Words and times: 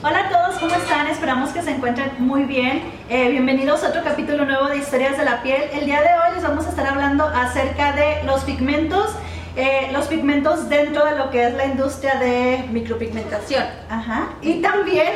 Hola 0.00 0.26
a 0.26 0.28
todos, 0.28 0.60
¿cómo 0.60 0.76
están? 0.76 1.08
Esperamos 1.08 1.50
que 1.50 1.60
se 1.60 1.72
encuentren 1.72 2.12
muy 2.18 2.44
bien. 2.44 2.82
Eh, 3.08 3.30
bienvenidos 3.30 3.82
a 3.82 3.88
otro 3.88 4.04
capítulo 4.04 4.44
nuevo 4.44 4.68
de 4.68 4.76
Historias 4.76 5.18
de 5.18 5.24
la 5.24 5.42
Piel. 5.42 5.62
El 5.72 5.86
día 5.86 6.00
de 6.02 6.10
hoy 6.10 6.34
les 6.36 6.42
vamos 6.44 6.66
a 6.66 6.68
estar 6.68 6.86
hablando 6.86 7.24
acerca 7.24 7.90
de 7.94 8.22
los 8.22 8.44
pigmentos, 8.44 9.10
eh, 9.56 9.90
los 9.92 10.06
pigmentos 10.06 10.68
dentro 10.68 11.04
de 11.04 11.16
lo 11.16 11.30
que 11.30 11.48
es 11.48 11.54
la 11.54 11.66
industria 11.66 12.14
de 12.14 12.64
Micropigmentación. 12.70 13.64
Ajá. 13.90 14.28
Y 14.40 14.62
también 14.62 15.10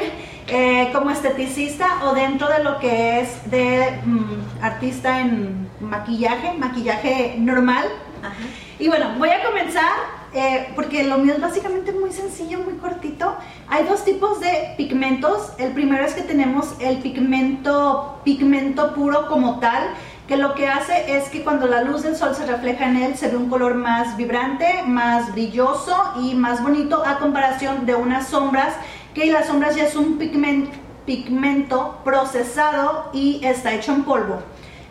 eh, 0.49 0.91
como 0.93 1.11
esteticista 1.11 2.05
o 2.05 2.13
dentro 2.13 2.49
de 2.49 2.65
lo 2.65 2.81
que 2.81 3.21
es 3.21 3.51
de 3.53 4.01
mm, 4.05 4.65
artista 4.65 5.21
en 5.21 5.69
maquillaje, 5.79 6.55
maquillaje 6.59 7.37
normal. 7.39 7.85
Ajá. 8.21 8.35
Y 8.81 8.89
bueno, 8.89 9.15
voy 9.17 9.31
a 9.31 9.45
comenzar 9.45 10.22
eh, 10.35 10.69
porque 10.75 11.05
lo 11.05 11.19
mío 11.19 11.35
es 11.35 11.41
básicamente 11.41 11.93
muy 11.93 12.11
sencillo, 12.11 12.61
muy 12.61 12.75
cortito. 12.75 13.37
Hay 13.69 13.85
dos 13.85 14.05
tipos 14.05 14.41
de 14.41 14.75
pigmentos. 14.79 15.53
El 15.59 15.73
primero 15.73 16.05
es 16.05 16.15
que 16.15 16.23
tenemos 16.23 16.75
el 16.81 16.99
pigmento, 16.99 18.21
pigmento 18.25 18.95
puro 18.95 19.29
como 19.29 19.61
tal, 19.61 19.91
que 20.27 20.39
lo 20.39 20.55
que 20.55 20.69
hace 20.69 21.17
es 21.17 21.29
que 21.29 21.43
cuando 21.43 21.67
la 21.67 21.83
luz 21.83 22.03
del 22.03 22.17
sol 22.17 22.35
se 22.35 22.47
refleja 22.47 22.87
en 22.89 22.97
él 22.97 23.17
se 23.17 23.29
ve 23.29 23.37
un 23.37 23.51
color 23.51 23.75
más 23.75 24.17
vibrante, 24.17 24.83
más 24.87 25.33
brilloso 25.33 25.95
y 26.23 26.35
más 26.35 26.63
bonito 26.63 27.05
a 27.05 27.19
comparación 27.19 27.85
de 27.85 27.95
unas 27.95 28.29
sombras, 28.29 28.75
que 29.15 29.27
las 29.31 29.49
sombras 29.49 29.77
ya 29.77 29.85
es 29.85 29.97
un 29.97 30.17
pigmento, 30.17 30.71
pigmento 31.05 31.99
procesado 32.05 33.11
y 33.13 33.45
está 33.45 33.75
hecho 33.75 33.93
en 33.93 34.05
polvo. 34.05 34.39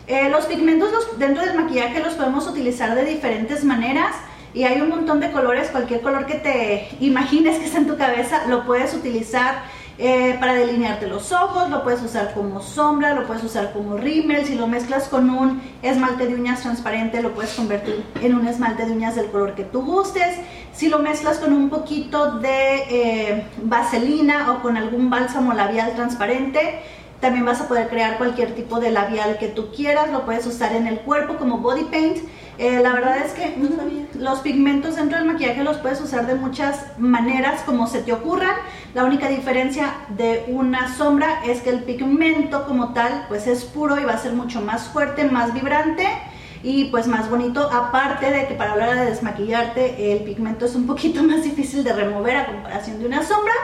Eh, 0.06 0.28
los 0.28 0.46
pigmentos 0.46 0.90
dentro 1.18 1.44
del 1.44 1.56
maquillaje 1.56 2.00
los 2.00 2.14
podemos 2.14 2.46
utilizar 2.46 2.94
de 2.94 3.04
diferentes 3.04 3.64
maneras 3.64 4.14
y 4.54 4.64
hay 4.64 4.80
un 4.80 4.88
montón 4.88 5.20
de 5.20 5.30
colores, 5.30 5.70
cualquier 5.70 6.00
color 6.00 6.26
que 6.26 6.34
te 6.34 6.88
imagines 7.00 7.58
que 7.58 7.66
está 7.66 7.78
en 7.78 7.86
tu 7.86 7.96
cabeza 7.96 8.46
lo 8.48 8.64
puedes 8.64 8.94
utilizar 8.94 9.62
eh, 9.98 10.36
para 10.40 10.54
delinearte 10.54 11.06
los 11.06 11.32
ojos, 11.32 11.68
lo 11.68 11.82
puedes 11.82 12.02
usar 12.02 12.32
como 12.32 12.62
sombra, 12.62 13.14
lo 13.14 13.26
puedes 13.26 13.44
usar 13.44 13.72
como 13.72 13.96
rímel, 13.98 14.44
si 14.46 14.54
lo 14.54 14.66
mezclas 14.66 15.08
con 15.08 15.28
un 15.28 15.62
esmalte 15.82 16.26
de 16.26 16.34
uñas 16.34 16.62
transparente 16.62 17.22
lo 17.22 17.34
puedes 17.34 17.52
convertir 17.52 18.02
en 18.20 18.34
un 18.34 18.48
esmalte 18.48 18.86
de 18.86 18.92
uñas 18.92 19.14
del 19.14 19.30
color 19.30 19.54
que 19.54 19.64
tú 19.64 19.82
gustes, 19.82 20.36
si 20.72 20.88
lo 20.88 20.98
mezclas 20.98 21.38
con 21.38 21.52
un 21.52 21.68
poquito 21.68 22.38
de 22.38 22.84
eh, 22.88 23.46
vaselina 23.62 24.50
o 24.52 24.62
con 24.62 24.76
algún 24.76 25.10
bálsamo 25.10 25.52
labial 25.52 25.94
transparente, 25.94 26.80
también 27.20 27.44
vas 27.44 27.60
a 27.60 27.68
poder 27.68 27.88
crear 27.88 28.18
cualquier 28.18 28.54
tipo 28.54 28.80
de 28.80 28.90
labial 28.90 29.38
que 29.38 29.46
tú 29.46 29.70
quieras, 29.72 30.10
lo 30.10 30.24
puedes 30.24 30.44
usar 30.46 30.74
en 30.74 30.86
el 30.86 31.00
cuerpo 31.00 31.36
como 31.36 31.58
body 31.58 31.84
paint. 31.84 32.18
Eh, 32.58 32.80
la 32.80 32.92
verdad 32.92 33.18
es 33.18 33.32
que 33.32 33.56
los 34.18 34.40
pigmentos 34.40 34.96
dentro 34.96 35.18
del 35.18 35.26
maquillaje 35.26 35.64
los 35.64 35.78
puedes 35.78 36.00
usar 36.00 36.26
de 36.26 36.34
muchas 36.34 36.98
maneras 36.98 37.62
como 37.62 37.86
se 37.86 38.02
te 38.02 38.12
ocurran. 38.12 38.54
La 38.94 39.04
única 39.04 39.28
diferencia 39.28 39.94
de 40.10 40.44
una 40.48 40.94
sombra 40.94 41.42
es 41.46 41.62
que 41.62 41.70
el 41.70 41.82
pigmento 41.84 42.66
como 42.66 42.92
tal 42.92 43.24
pues 43.28 43.46
es 43.46 43.64
puro 43.64 43.98
y 43.98 44.04
va 44.04 44.12
a 44.12 44.18
ser 44.18 44.34
mucho 44.34 44.60
más 44.60 44.88
fuerte, 44.88 45.24
más 45.24 45.54
vibrante 45.54 46.06
y 46.62 46.86
pues 46.86 47.06
más 47.06 47.30
bonito. 47.30 47.70
Aparte 47.72 48.30
de 48.30 48.46
que 48.46 48.54
para 48.54 48.76
la 48.76 48.88
hora 48.88 49.02
de 49.02 49.10
desmaquillarte 49.10 50.12
el 50.12 50.20
pigmento 50.20 50.66
es 50.66 50.74
un 50.74 50.86
poquito 50.86 51.22
más 51.24 51.42
difícil 51.42 51.82
de 51.82 51.92
remover 51.94 52.36
a 52.36 52.46
comparación 52.46 52.98
de 52.98 53.06
una 53.06 53.22
sombra. 53.22 53.54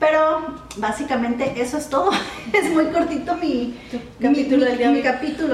Pero 0.00 0.40
básicamente 0.78 1.52
eso 1.60 1.76
es 1.76 1.88
todo. 1.90 2.10
Es 2.52 2.68
muy 2.72 2.86
cortito 2.86 3.36
mi 3.36 3.78
capítulo 4.20 4.66
mi, 4.66 4.72
mi. 4.72 5.02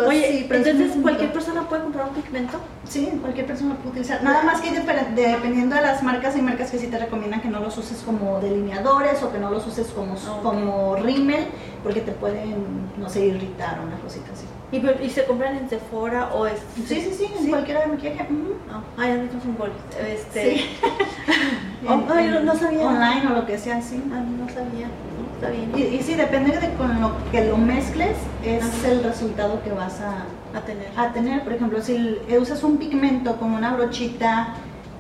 Oye, 0.07 0.29
sí, 0.31 0.47
pero 0.49 0.61
es 0.61 0.67
entonces 0.69 0.97
cualquier 1.03 1.33
persona 1.33 1.69
puede 1.69 1.83
comprar 1.83 2.09
un 2.09 2.15
pigmento. 2.15 2.59
Sí, 2.89 3.07
cualquier 3.21 3.45
persona 3.47 3.75
puede 3.75 3.91
utilizar. 3.91 4.23
Nada 4.23 4.43
más 4.45 4.61
que 4.63 4.71
dep- 4.71 5.15
dependiendo 5.15 5.75
de 5.77 5.83
las 5.83 6.03
marcas, 6.03 6.37
hay 6.37 6.43
marcas 6.43 6.71
que 6.71 6.79
sí 6.79 6.87
te 6.87 6.99
recomiendan 6.99 7.43
que 7.43 7.49
no 7.49 7.61
los 7.61 7.77
uses 7.77 7.99
como 8.07 8.41
delineadores 8.41 9.23
o 9.23 9.31
que 9.33 9.39
no 9.39 9.51
los 9.51 9.67
uses 9.67 9.89
como, 9.89 10.15
Ok. 10.15 10.43
como 10.43 10.97
rímel, 10.97 11.49
porque 11.83 12.01
te 12.01 12.13
pueden, 12.13 12.55
no 12.99 13.11
sé, 13.11 13.27
irritar 13.27 13.79
o 13.81 13.83
una 13.83 13.97
cosita 13.99 14.27
así. 14.33 14.47
¿Y, 14.73 14.81
pero- 14.81 15.03
y 15.05 15.11
se 15.11 15.25
compran 15.27 15.57
en 15.57 15.69
Sephora 15.69 16.31
o 16.33 16.47
es...? 16.47 16.61
Sí, 16.87 17.01
sí, 17.03 17.13
sí, 17.19 17.29
en 17.39 17.51
cualquiera 17.51 17.81
de 17.81 17.87
maquillaje. 17.89 18.23
ujú. 18.23 18.55
No. 18.71 18.83
Ah, 18.97 19.07
ya 19.07 19.15
necesitamos 19.17 19.45
un 19.47 19.57
boli. 19.59 19.73
Este... 20.09 20.57
Sí. 20.57 20.65
Oh, 21.89 21.97
no- 21.97 22.41
no 22.41 22.55
sabía. 22.57 22.87
Online 22.87 23.27
o 23.31 23.35
lo 23.35 23.47
que 23.47 23.59
sea, 23.59 23.81
sí. 23.83 24.03
Ah, 24.13 24.21
no 24.21 24.47
sabía. 24.49 24.89
Está 25.35 25.51
bien. 25.51 25.71
Y, 25.77 25.97
y 25.97 26.03
sí, 26.03 26.15
depende 26.15 26.59
de 26.59 26.73
con 26.75 27.01
lo 27.01 27.13
que 27.31 27.45
lo 27.45 27.59
mezcles, 27.59 28.17
es 28.43 28.63
Ajá. 28.65 28.89
el 28.89 29.05
resultado 29.05 29.63
que 29.63 29.71
vas 29.73 30.01
a, 30.01 30.25
A 30.57 30.63
tener. 30.63 30.89
a 30.97 31.13
tener. 31.13 31.43
Por 31.45 31.53
ejemplo, 31.53 31.83
si 31.83 31.97
l- 31.97 32.39
usas 32.39 32.63
un 32.65 32.79
pigmento 32.79 33.37
con 33.37 33.53
una 33.53 33.75
brochita 33.75 34.55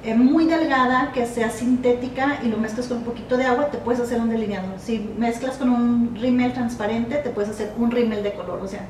eh, 0.04 0.14
muy 0.14 0.44
delgada 0.44 1.10
que 1.12 1.24
sea 1.26 1.48
sintética 1.50 2.38
y 2.44 2.48
lo 2.48 2.58
mezclas 2.58 2.86
con 2.88 2.98
un 2.98 3.04
poquito 3.04 3.38
de 3.38 3.44
agua, 3.46 3.70
te 3.70 3.78
puedes 3.78 4.00
hacer 4.00 4.20
un 4.20 4.28
delineador. 4.28 4.74
Si 4.78 4.98
mezclas 5.18 5.56
con 5.56 5.70
un 5.70 6.14
rímel 6.20 6.52
transparente, 6.52 7.16
te 7.16 7.30
puedes 7.30 7.50
hacer 7.50 7.72
un 7.78 7.90
rímel 7.90 8.22
de 8.22 8.32
color. 8.34 8.60
O 8.62 8.68
sea, 8.68 8.86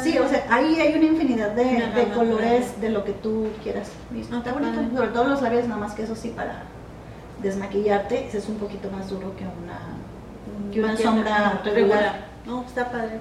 sí, 0.00 0.18
o 0.18 0.28
sea, 0.28 0.44
ahí 0.50 0.78
hay 0.78 0.94
una 0.94 1.06
infinidad 1.06 1.52
de, 1.52 1.64
de 1.64 2.04
colores 2.14 2.78
de 2.80 2.90
lo 2.90 3.04
que 3.04 3.12
tú 3.12 3.48
quieras. 3.62 3.88
Ah, 4.30 4.36
está 4.38 4.52
bonito. 4.52 4.78
Sobre 4.94 5.08
todo 5.08 5.24
los 5.28 5.40
labios, 5.40 5.66
nada 5.66 5.80
más 5.80 5.94
que 5.94 6.02
eso 6.02 6.14
sí, 6.14 6.28
para 6.36 6.62
desmaquillarte, 7.42 8.28
es 8.32 8.48
un 8.48 8.56
poquito 8.56 8.90
más 8.90 9.08
duro 9.10 9.34
que 9.36 9.44
una, 9.44 10.72
que 10.72 10.80
una 10.80 10.96
sombra 10.96 11.60
regular. 11.64 12.30
No, 12.46 12.64
está 12.66 12.90
padre. 12.90 13.20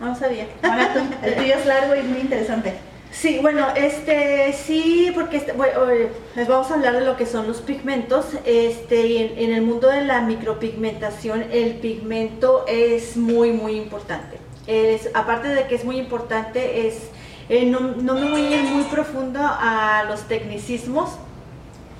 No 0.00 0.14
sabía. 0.14 0.46
Ahora 0.62 0.92
tú, 0.92 1.00
el 1.26 1.34
tuyo 1.34 1.54
es 1.54 1.66
largo 1.66 1.96
y 1.96 2.02
muy 2.02 2.20
interesante. 2.20 2.74
Sí, 3.10 3.38
bueno, 3.40 3.66
este 3.74 4.52
sí, 4.52 5.10
porque 5.14 5.38
este- 5.38 5.52
bueno, 5.52 5.90
eh, 5.90 6.10
les 6.36 6.46
vamos 6.46 6.70
a 6.70 6.74
hablar 6.74 6.92
de 6.94 7.00
lo 7.00 7.16
que 7.16 7.24
son 7.24 7.46
los 7.46 7.62
pigmentos. 7.62 8.26
Este, 8.44 9.06
y 9.06 9.16
en, 9.18 9.38
en 9.38 9.52
el 9.56 9.62
mundo 9.62 9.88
de 9.88 10.04
la 10.04 10.20
micropigmentación, 10.20 11.44
el 11.50 11.74
pigmento 11.76 12.66
es 12.68 13.16
muy, 13.16 13.52
muy 13.52 13.76
importante. 13.76 14.38
Es, 14.66 15.08
aparte 15.14 15.48
de 15.48 15.66
que 15.66 15.74
es 15.74 15.84
muy 15.84 15.96
importante, 15.96 16.86
es 16.86 17.08
eh, 17.48 17.64
no, 17.64 17.80
no 17.80 18.14
me 18.14 18.30
voy 18.30 18.42
a 18.52 18.62
ir 18.62 18.70
muy 18.70 18.84
profundo 18.84 19.40
a 19.42 20.04
los 20.06 20.28
tecnicismos, 20.28 21.12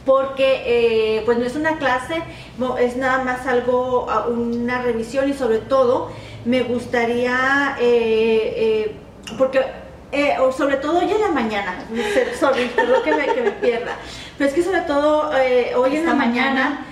porque 0.08 0.62
eh, 0.64 1.22
pues 1.26 1.36
no 1.36 1.44
es 1.44 1.54
una 1.54 1.76
clase, 1.76 2.22
es 2.80 2.96
nada 2.96 3.22
más 3.24 3.46
algo, 3.46 4.06
una 4.30 4.80
revisión 4.80 5.28
y 5.28 5.34
sobre 5.34 5.58
todo 5.58 6.10
me 6.46 6.62
gustaría, 6.62 7.76
eh, 7.78 8.54
eh, 8.56 8.96
porque 9.36 9.60
o 10.40 10.50
sobre 10.50 10.76
todo 10.76 11.00
hoy 11.00 11.12
en 11.12 11.20
la 11.20 11.28
mañana, 11.28 11.84
sorry, 12.40 12.68
perdón 12.74 13.02
que 13.04 13.14
me, 13.14 13.26
que 13.26 13.42
me 13.42 13.50
pierda, 13.50 13.98
pero 14.38 14.48
es 14.48 14.56
que 14.56 14.62
sobre 14.62 14.80
todo 14.80 15.28
hoy 15.76 15.96
en 15.96 16.06
la 16.06 16.14
mañana. 16.14 16.54
mañana 16.54 16.86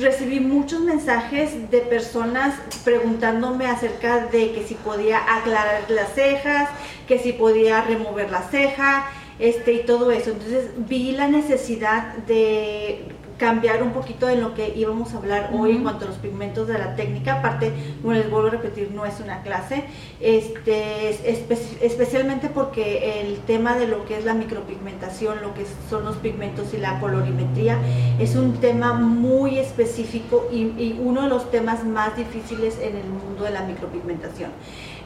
recibí 0.00 0.40
muchos 0.40 0.80
mensajes 0.80 1.70
de 1.70 1.78
personas 1.82 2.54
preguntándome 2.84 3.66
acerca 3.66 4.26
de 4.26 4.52
que 4.52 4.64
si 4.66 4.74
podía 4.74 5.18
aclarar 5.36 5.88
las 5.88 6.14
cejas, 6.14 6.68
que 7.06 7.20
si 7.20 7.32
podía 7.32 7.82
remover 7.82 8.32
la 8.32 8.42
ceja, 8.42 9.06
este 9.38 9.72
y 9.72 9.78
todo 9.84 10.10
eso. 10.10 10.30
Entonces 10.30 10.70
vi 10.88 11.12
la 11.12 11.28
necesidad 11.28 12.14
de 12.26 13.06
cambiar 13.36 13.82
un 13.82 13.90
poquito 13.90 14.26
de 14.28 14.36
lo 14.36 14.54
que 14.54 14.72
íbamos 14.76 15.12
a 15.12 15.16
hablar 15.16 15.50
hoy 15.52 15.72
en 15.72 15.82
cuanto 15.82 16.04
a 16.04 16.08
los 16.08 16.18
pigmentos 16.18 16.68
de 16.68 16.74
la 16.78 16.94
técnica. 16.94 17.40
Aparte, 17.40 17.72
como 18.00 18.14
les 18.14 18.30
vuelvo 18.30 18.46
a 18.46 18.50
repetir, 18.52 18.92
no 18.94 19.04
es 19.06 19.18
una 19.18 19.42
clase, 19.42 19.82
este, 20.20 21.10
es- 21.10 21.24
espe- 21.24 21.58
especialmente 21.82 22.48
porque 22.48 23.20
el 23.22 23.38
tema 23.40 23.76
de 23.76 23.88
lo 23.88 24.04
que 24.06 24.16
es 24.18 24.24
la 24.24 24.34
micropigmentación, 24.34 25.42
lo 25.42 25.52
que 25.52 25.64
son 25.90 26.04
los 26.04 26.16
pigmentos 26.18 26.72
y 26.74 26.76
la 26.76 27.00
colorimetría, 27.00 27.78
es 28.20 28.36
un 28.36 28.54
tema 28.60 28.92
muy 28.94 29.58
específico 29.58 30.48
y, 30.52 30.58
y 30.78 31.00
uno 31.02 31.22
de 31.22 31.28
los 31.28 31.50
temas 31.50 31.84
más 31.84 32.16
difíciles 32.16 32.78
en 32.80 32.96
el 32.96 33.06
mundo 33.08 33.42
de 33.44 33.50
la 33.50 33.62
micropigmentación. 33.62 34.50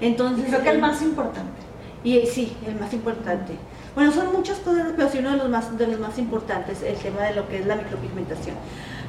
Entonces, 0.03 0.47
Creo 0.49 0.63
que 0.63 0.69
el 0.71 0.81
más 0.81 1.01
importante. 1.03 1.61
y 2.05 2.27
sí, 2.27 2.53
el 2.67 2.77
más 2.79 2.93
importante. 2.93 3.55
Bueno, 3.95 4.13
son 4.13 4.33
muchas 4.33 4.59
cosas, 4.59 4.93
pero 4.97 5.09
sí 5.09 5.19
uno 5.19 5.33
de 5.33 5.37
los 5.39 5.49
más, 5.49 5.77
de 5.77 5.87
los 5.87 5.99
más 5.99 6.19
importantes, 6.19 6.83
el 6.83 6.97
tema 6.97 7.23
de 7.23 7.35
lo 7.35 7.49
que 7.49 7.59
es 7.59 7.67
la 7.67 7.77
micropigmentación. 7.77 8.55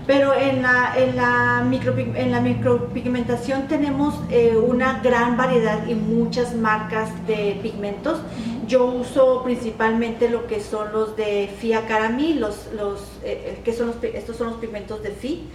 Pero 0.08 0.34
en 0.34 0.64
la, 0.64 0.94
en 0.98 1.16
la, 1.16 1.64
micropig- 1.64 2.16
en 2.16 2.32
la 2.32 2.42
micropigmentación 2.42 3.68
tenemos 3.68 4.16
eh, 4.32 4.58
una 4.58 5.00
gran 5.04 5.38
variedad 5.38 5.86
y 5.88 5.94
muchas 5.94 6.56
marcas 6.56 7.10
de 7.28 7.60
pigmentos. 7.62 8.20
Yo 8.66 8.86
uso 8.86 9.44
principalmente 9.44 10.28
lo 10.30 10.48
que 10.48 10.62
son 10.62 10.92
los 10.92 11.16
de 11.16 11.50
Fia 11.60 11.86
Carami, 11.86 12.34
los, 12.34 12.70
los, 12.76 13.02
eh, 13.24 13.58
eh, 13.58 13.62
que 13.64 13.74
son 13.74 13.88
los, 13.88 13.98
estos 14.04 14.38
son 14.38 14.48
los 14.48 14.58
pigmentos 14.58 15.04
de 15.04 15.12
Fi. 15.12 15.48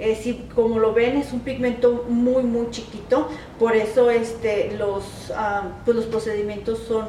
Eh, 0.00 0.18
sí, 0.20 0.48
como 0.54 0.80
lo 0.80 0.92
ven, 0.92 1.16
es 1.16 1.32
un 1.32 1.40
pigmento 1.40 2.06
muy, 2.08 2.42
muy 2.42 2.70
chiquito, 2.70 3.28
por 3.58 3.76
eso 3.76 4.08
este, 4.10 4.74
los, 4.78 5.30
ah, 5.36 5.62
pues 5.84 5.94
los 5.94 6.06
procedimientos 6.06 6.78
son 6.88 7.04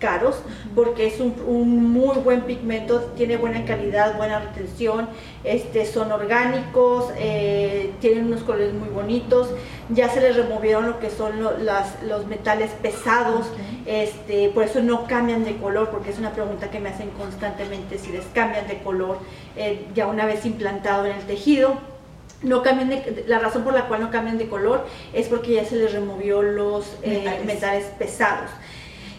caros, 0.00 0.36
porque 0.74 1.06
es 1.06 1.20
un, 1.20 1.34
un 1.46 1.92
muy 1.92 2.16
buen 2.18 2.40
pigmento, 2.42 3.00
tiene 3.16 3.36
buena 3.36 3.64
calidad, 3.64 4.16
buena 4.16 4.40
retención, 4.40 5.08
este, 5.44 5.86
son 5.86 6.10
orgánicos, 6.10 7.10
eh, 7.18 7.92
tienen 8.00 8.26
unos 8.26 8.42
colores 8.42 8.72
muy 8.74 8.88
bonitos, 8.88 9.50
ya 9.90 10.08
se 10.08 10.20
les 10.20 10.34
removieron 10.36 10.86
lo 10.86 10.98
que 10.98 11.10
son 11.10 11.40
lo- 11.40 11.56
las- 11.58 12.02
los 12.02 12.26
metales 12.26 12.70
pesados, 12.82 13.46
este, 13.86 14.48
por 14.48 14.64
eso 14.64 14.80
no 14.80 15.06
cambian 15.06 15.44
de 15.44 15.56
color, 15.58 15.90
porque 15.90 16.10
es 16.10 16.18
una 16.18 16.32
pregunta 16.32 16.70
que 16.70 16.80
me 16.80 16.88
hacen 16.88 17.10
constantemente 17.10 17.98
si 17.98 18.10
les 18.10 18.24
cambian 18.34 18.66
de 18.66 18.78
color 18.78 19.18
eh, 19.56 19.86
ya 19.94 20.06
una 20.06 20.26
vez 20.26 20.44
implantado 20.46 21.06
en 21.06 21.12
el 21.12 21.22
tejido. 21.26 21.74
no 22.42 22.62
cambian 22.62 22.88
de, 22.88 23.24
la 23.26 23.38
razón 23.38 23.64
por 23.64 23.74
la 23.74 23.86
cual 23.86 24.00
no 24.00 24.10
cambian 24.10 24.38
de 24.38 24.48
color 24.48 24.86
es 25.12 25.28
porque 25.28 25.52
ya 25.56 25.64
se 25.66 25.76
les 25.76 25.92
removió 25.92 26.40
los 26.40 26.96
eh, 27.02 27.38
metales. 27.44 27.84
pesados. 27.98 28.48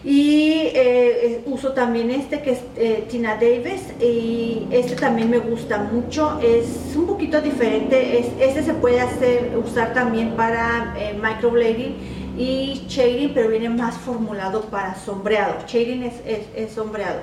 Y 0.04 0.68
eh, 0.74 1.42
uso 1.46 1.72
también 1.72 2.10
este 2.10 2.42
que 2.42 2.52
es 2.52 2.58
eh, 2.76 3.06
Tina 3.08 3.34
Davis 3.34 3.82
y 4.00 4.66
este 4.70 4.96
también 4.96 5.30
me 5.30 5.38
gusta 5.38 5.78
mucho, 5.78 6.40
es 6.42 6.96
un 6.96 7.06
poquito 7.06 7.40
diferente, 7.40 8.18
es, 8.18 8.26
este 8.40 8.64
se 8.64 8.74
puede 8.74 9.00
hacer, 9.00 9.52
usar 9.56 9.94
también 9.94 10.32
para 10.32 10.94
microblading 11.22 11.94
y 12.36 12.82
shading, 12.88 13.32
pero 13.32 13.48
viene 13.48 13.68
más 13.68 13.96
formulado 13.96 14.62
para 14.62 14.96
sombreado, 14.96 15.54
shading 15.68 16.02
es, 16.02 16.14
es 16.56 16.72
sombreado. 16.72 17.20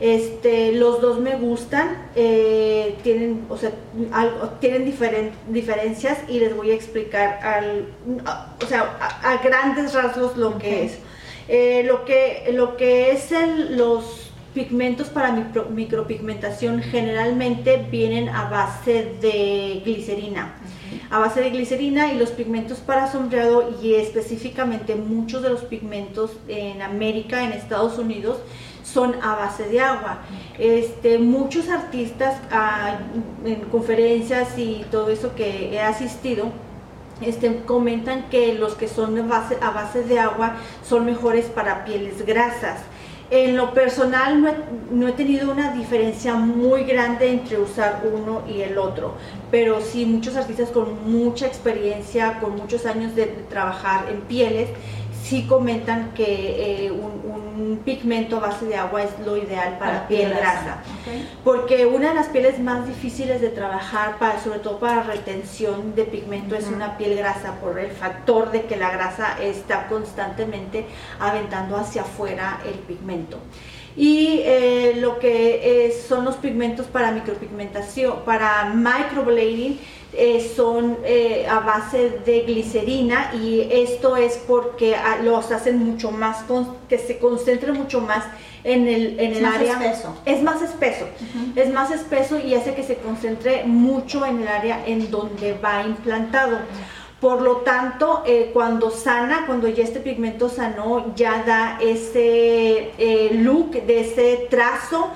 Este, 0.00 0.72
los 0.72 1.00
dos 1.00 1.20
me 1.20 1.36
gustan, 1.36 2.08
eh, 2.16 2.96
tienen, 3.04 3.46
o 3.48 3.56
sea, 3.56 3.70
tienen 4.60 4.92
diferencias 5.48 6.18
y 6.28 6.40
les 6.40 6.56
voy 6.56 6.72
a 6.72 6.74
explicar 6.74 7.38
al, 7.42 7.86
o 8.62 8.66
sea, 8.66 8.98
a, 9.22 9.36
grandes 9.42 9.94
rasgos 9.94 10.36
lo 10.36 10.58
que 10.58 10.84
es. 10.86 10.98
Eh, 11.48 11.82
lo, 11.84 12.04
que, 12.04 12.50
lo 12.52 12.76
que 12.76 13.12
es 13.12 13.30
los 13.70 14.30
pigmentos 14.54 15.08
para 15.08 15.32
micropigmentación 15.70 16.80
generalmente 16.80 17.86
vienen 17.90 18.28
a 18.28 18.48
base 18.48 19.16
de 19.20 19.82
glicerina. 19.84 20.54
A 21.10 21.18
base 21.18 21.40
de 21.40 21.50
glicerina 21.50 22.12
y 22.12 22.18
los 22.18 22.30
pigmentos 22.30 22.78
para 22.78 23.10
sombreado 23.10 23.78
y 23.82 23.94
específicamente 23.94 24.94
muchos 24.94 25.42
de 25.42 25.50
los 25.50 25.62
pigmentos 25.62 26.32
en 26.48 26.82
América, 26.82 27.42
en 27.42 27.52
Estados 27.52 27.98
Unidos, 27.98 28.38
son 28.84 29.14
a 29.22 29.34
base 29.34 29.66
de 29.68 29.80
agua. 29.80 30.20
Este, 30.58 31.18
muchos 31.18 31.68
artistas 31.68 32.40
ah, 32.50 32.98
en 33.44 33.60
conferencias 33.62 34.56
y 34.56 34.84
todo 34.90 35.10
eso 35.10 35.34
que 35.34 35.74
he 35.74 35.80
asistido, 35.80 36.52
este, 37.20 37.62
comentan 37.64 38.28
que 38.28 38.54
los 38.54 38.74
que 38.74 38.88
son 38.88 39.18
a 39.30 39.70
base 39.70 40.02
de 40.04 40.18
agua 40.18 40.56
son 40.86 41.06
mejores 41.06 41.46
para 41.46 41.84
pieles 41.84 42.24
grasas. 42.26 42.80
En 43.30 43.56
lo 43.56 43.72
personal 43.72 44.40
no 44.42 44.48
he, 44.48 44.54
no 44.90 45.08
he, 45.08 45.12
tenido 45.12 45.50
una 45.50 45.72
diferencia 45.72 46.34
muy 46.34 46.84
grande 46.84 47.30
entre 47.30 47.58
usar 47.58 48.02
uno 48.12 48.42
y 48.46 48.60
el 48.60 48.76
otro, 48.76 49.14
pero 49.50 49.80
sí 49.80 50.04
muchos 50.04 50.36
artistas 50.36 50.68
con 50.68 51.10
mucha 51.10 51.46
experiencia, 51.46 52.38
con 52.38 52.54
muchos 52.54 52.84
años 52.84 53.14
de 53.14 53.26
trabajar 53.48 54.10
en 54.10 54.20
pieles, 54.20 54.68
sí 55.24 55.46
comentan 55.48 56.12
que 56.12 56.86
eh, 56.86 56.92
un, 56.92 57.24
pigmento 57.84 58.36
a 58.36 58.40
base 58.40 58.66
de 58.66 58.76
agua 58.76 59.02
es 59.02 59.10
lo 59.26 59.36
ideal 59.36 59.78
para, 59.78 60.06
piel 60.08 60.30
grasa. 60.30 60.82
Porque 61.42 61.86
una 61.86 62.10
de 62.10 62.14
las 62.14 62.28
pieles 62.28 62.58
más 62.58 62.86
difíciles 62.86 63.40
de 63.40 63.48
trabajar, 63.48 64.18
para, 64.18 64.40
sobre 64.40 64.58
todo 64.60 64.78
para 64.78 65.02
retención 65.02 65.94
de 65.94 66.04
pigmento, 66.04 66.54
es 66.54 66.66
una 66.66 66.96
piel 66.96 67.16
grasa 67.16 67.60
por 67.60 67.78
el 67.78 67.90
factor 67.90 68.50
de 68.52 68.62
que 68.62 68.76
la 68.76 68.90
grasa 68.90 69.36
está 69.40 69.86
constantemente 69.88 70.86
aventando 71.18 71.76
hacia 71.76 72.02
afuera 72.02 72.60
el 72.66 72.74
pigmento. 72.74 73.38
Y 73.96 74.40
eh, 74.44 74.94
lo 74.96 75.18
que 75.18 75.94
son 76.08 76.24
los 76.24 76.36
pigmentos 76.36 76.86
para 76.86 77.10
micropigmentación, 77.12 78.24
para 78.24 78.64
microblading, 78.74 79.78
eh, 80.16 80.52
son 80.54 80.98
eh, 81.04 81.46
a 81.50 81.60
base 81.60 82.20
de 82.24 82.40
glicerina 82.42 83.32
y 83.34 83.68
esto 83.70 84.16
es 84.16 84.36
porque 84.46 84.94
ah, 84.94 85.18
los 85.22 85.50
hacen 85.50 85.78
mucho 85.78 86.10
más, 86.10 86.44
que 86.88 86.98
se 86.98 87.18
concentre 87.18 87.72
mucho 87.72 88.00
más 88.00 88.24
en 88.62 88.86
el, 88.86 89.18
en 89.18 89.34
el 89.34 89.44
área. 89.44 89.72
Espeso. 89.72 90.16
Es 90.24 90.42
más 90.42 90.62
espeso. 90.62 91.06
Es 91.56 91.72
más 91.72 91.90
espeso 91.90 92.38
y 92.38 92.54
hace 92.54 92.74
que 92.74 92.82
se 92.82 92.96
concentre 92.96 93.64
mucho 93.64 94.24
en 94.24 94.42
el 94.42 94.48
área 94.48 94.86
en 94.86 95.10
donde 95.10 95.54
va 95.54 95.82
implantado. 95.82 96.58
Por 97.20 97.42
lo 97.42 97.58
tanto, 97.58 98.22
eh, 98.26 98.50
cuando 98.52 98.90
sana, 98.90 99.44
cuando 99.46 99.68
ya 99.68 99.82
este 99.82 100.00
pigmento 100.00 100.48
sanó, 100.48 101.14
ya 101.16 101.42
da 101.44 101.78
ese 101.80 103.30
look 103.32 103.72
de 103.72 104.00
ese 104.00 104.46
trazo 104.50 105.10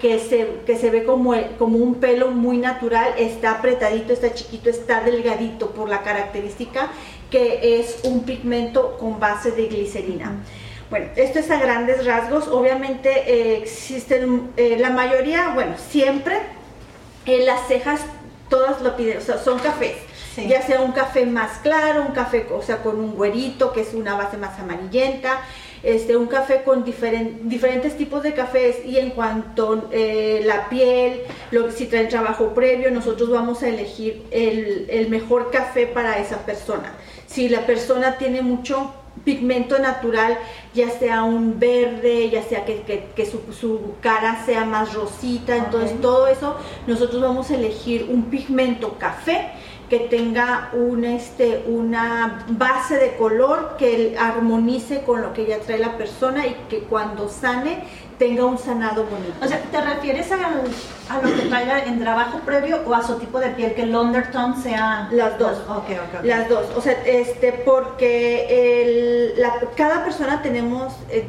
que, 0.00 0.18
se, 0.26 0.48
que 0.64 0.78
se 0.78 0.90
ve 0.90 1.04
como, 1.04 1.34
como 1.58 1.76
un 1.76 1.96
pelo 1.96 2.30
muy 2.30 2.56
natural, 2.56 3.12
está 3.18 3.50
apretadito, 3.52 4.14
está 4.14 4.32
chiquito, 4.32 4.70
está 4.70 5.02
delgadito 5.02 5.72
por 5.72 5.90
la 5.90 6.02
característica 6.02 6.90
que 7.30 7.78
es 7.78 8.00
un 8.04 8.24
pigmento 8.24 8.96
con 8.98 9.20
base 9.20 9.50
de 9.52 9.66
glicerina. 9.66 10.32
Bueno, 10.88 11.08
esto 11.14 11.38
es 11.38 11.50
a 11.50 11.60
grandes 11.60 12.06
rasgos. 12.06 12.48
Obviamente 12.48 13.10
eh, 13.10 13.58
existen 13.58 14.50
eh, 14.56 14.76
la 14.78 14.90
mayoría, 14.90 15.50
bueno, 15.54 15.74
siempre 15.76 16.38
en 17.26 17.44
las 17.44 17.68
cejas 17.68 18.00
todas 18.48 18.80
lo 18.80 18.96
piden, 18.96 19.18
o 19.18 19.20
sea, 19.20 19.38
son 19.38 19.58
cafés. 19.58 19.96
Ya 20.36 20.62
sea 20.62 20.80
un 20.80 20.92
café 20.92 21.26
más 21.26 21.58
claro, 21.58 22.00
un 22.00 22.14
café, 22.14 22.46
o 22.50 22.62
sea, 22.62 22.82
con 22.82 22.98
un 22.98 23.14
güerito, 23.14 23.74
que 23.74 23.82
es 23.82 23.92
una 23.92 24.16
base 24.16 24.38
más 24.38 24.58
amarillenta, 24.58 25.42
este, 25.82 26.16
un 26.16 26.26
café 26.26 26.62
con 26.62 26.84
diferentes 26.84 27.96
tipos 27.96 28.22
de 28.22 28.34
cafés 28.34 28.84
y 28.84 28.98
en 28.98 29.10
cuanto 29.10 29.88
eh, 29.92 30.42
la 30.44 30.68
piel, 30.68 31.22
lo, 31.50 31.70
si 31.70 31.86
traen 31.86 32.08
trabajo 32.08 32.52
previo, 32.54 32.90
nosotros 32.90 33.30
vamos 33.30 33.62
a 33.62 33.68
elegir 33.68 34.22
el, 34.30 35.08
mejor 35.08 35.50
café 35.50 35.86
para 35.86 36.18
esa 36.18 36.44
persona. 36.44 36.92
Si 37.26 37.48
la 37.48 37.66
persona 37.66 38.18
tiene 38.18 38.42
mucho 38.42 38.92
pigmento 39.24 39.78
natural, 39.78 40.38
ya 40.74 40.90
sea 40.90 41.24
un 41.24 41.58
verde, 41.58 42.30
ya 42.30 42.42
sea 42.42 42.64
que, 42.64 43.26
su, 43.26 43.94
cara 44.00 44.44
sea 44.44 44.64
más 44.64 44.94
rosita, 44.94 45.56
entonces 45.56 46.00
todo 46.00 46.28
eso 46.28 46.56
nosotros 46.86 47.20
vamos 47.20 47.50
a 47.50 47.54
elegir 47.54 48.06
un 48.08 48.24
pigmento 48.24 48.96
café 48.98 49.50
que 49.90 49.98
tenga 49.98 50.70
un, 50.72 51.04
este, 51.04 51.64
una 51.66 52.44
base 52.48 52.96
de 52.96 53.16
color 53.16 53.74
que 53.76 54.16
armonice 54.16 55.02
con 55.02 55.20
lo 55.20 55.32
que 55.32 55.46
ya 55.46 55.58
trae 55.58 55.78
la 55.78 55.98
persona 55.98 56.46
y 56.46 56.54
que 56.68 56.84
cuando 56.84 57.28
sane 57.28 57.82
tenga 58.16 58.44
un 58.44 58.56
sanado 58.56 59.04
bonito. 59.04 59.34
O 59.42 59.48
sea, 59.48 59.60
¿te 59.60 59.80
refieres 59.80 60.30
a, 60.30 60.36
a 60.36 61.22
lo 61.22 61.36
que 61.36 61.48
traiga 61.48 61.84
en 61.84 61.98
trabajo 61.98 62.38
previo 62.46 62.80
o 62.86 62.94
a 62.94 63.02
su 63.02 63.18
tipo 63.18 63.40
de 63.40 63.48
piel, 63.48 63.74
que 63.74 63.82
el 63.82 63.96
undertone 63.96 64.62
sea... 64.62 65.08
Las 65.10 65.38
dos. 65.38 65.58
Okay, 65.68 65.98
okay, 65.98 66.28
Las 66.28 66.48
dos. 66.48 66.66
O 66.76 66.80
sea, 66.80 66.92
este, 67.04 67.52
porque 67.52 68.46
el, 69.34 69.40
la, 69.40 69.54
cada 69.74 70.04
persona 70.04 70.40
tenemos... 70.40 70.94
Eh, 71.08 71.24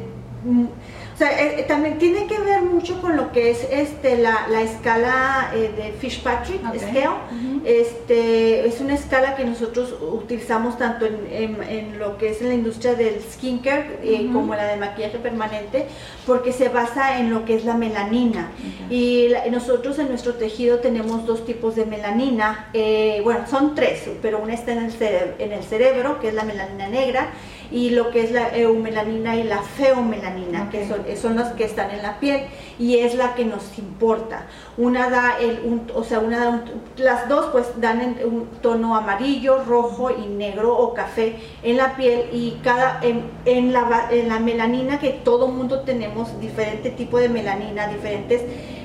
eh, 1.20 1.56
eh, 1.58 1.64
también 1.68 1.98
tiene 1.98 2.26
que 2.26 2.38
ver 2.38 2.62
mucho 2.62 3.00
con 3.00 3.16
lo 3.16 3.32
que 3.32 3.50
es 3.50 3.66
este 3.70 4.18
la, 4.18 4.48
la 4.48 4.62
escala 4.62 5.52
eh, 5.54 5.70
de 5.76 5.92
Fitzpatrick 5.92 6.60
Scale. 6.78 7.62
este, 7.64 8.66
es 8.66 8.80
una 8.80 8.94
escala 8.94 9.36
que 9.36 9.44
nosotros 9.44 9.94
utilizamos 10.00 10.78
tanto 10.78 11.06
en, 11.06 11.62
en, 11.62 11.98
lo 11.98 12.18
que 12.18 12.30
es 12.30 12.40
en 12.40 12.48
la 12.48 12.54
industria 12.54 12.94
del 12.94 13.20
skincare 13.22 13.98
como 14.32 14.54
la 14.54 14.64
de 14.64 14.76
maquillaje 14.76 15.18
permanente, 15.18 15.86
porque 16.26 16.52
se 16.52 16.68
basa 16.68 17.18
en 17.18 17.30
lo 17.30 17.44
que 17.44 17.56
es 17.56 17.64
la 17.64 17.74
melanina. 17.74 18.50
Y 18.90 19.28
nosotros 19.50 19.98
en 19.98 20.08
nuestro 20.08 20.34
tejido 20.34 20.78
tenemos 20.78 21.26
dos 21.26 21.44
tipos 21.44 21.76
de 21.76 21.84
melanina. 21.84 22.70
bueno, 23.22 23.46
son 23.48 23.74
tres, 23.74 24.08
pero 24.20 24.40
una 24.40 24.54
está 24.54 24.72
en 24.72 24.78
el, 24.78 24.92
en 25.38 25.52
el 25.52 25.62
cerebro, 25.62 26.20
que 26.20 26.28
es 26.28 26.34
la 26.34 26.44
melanina 26.44 26.88
negra 26.88 27.30
y 27.72 27.90
lo 27.90 28.10
que 28.10 28.22
es 28.22 28.32
la 28.32 28.54
eumelanina 28.56 29.36
y 29.36 29.44
la 29.44 29.62
feomelanina, 29.62 30.68
que 30.70 30.86
son, 30.86 31.04
son 31.16 31.36
las 31.36 31.52
que 31.52 31.64
están 31.64 31.90
en 31.90 32.02
la 32.02 32.20
piel 32.20 32.42
y 32.78 32.98
es 32.98 33.14
la 33.14 33.34
que 33.34 33.44
nos 33.44 33.78
importa. 33.78 34.46
Una 34.76 35.08
da 35.08 35.38
el, 35.40 35.60
un, 35.64 35.90
o 35.94 36.04
sea, 36.04 36.18
una 36.18 36.38
da 36.38 36.64
las 36.96 37.28
dos 37.28 37.46
pues 37.52 37.80
dan 37.80 38.16
un 38.24 38.46
tono 38.60 38.96
amarillo, 38.96 39.64
rojo 39.64 40.10
y 40.10 40.26
negro 40.26 40.76
o 40.76 40.92
café 40.94 41.36
en 41.62 41.76
la 41.78 41.96
piel 41.96 42.28
y 42.32 42.58
cada 42.62 43.00
en, 43.02 43.24
en 43.44 43.72
la, 43.72 44.08
en 44.10 44.28
la 44.28 44.38
melanina 44.38 44.98
que 44.98 45.10
todo 45.10 45.48
mundo 45.48 45.80
tenemos 45.80 46.38
diferente 46.40 46.90
tipo 46.90 47.18
de 47.18 47.28
melanina, 47.28 47.88
diferentes 47.88 48.42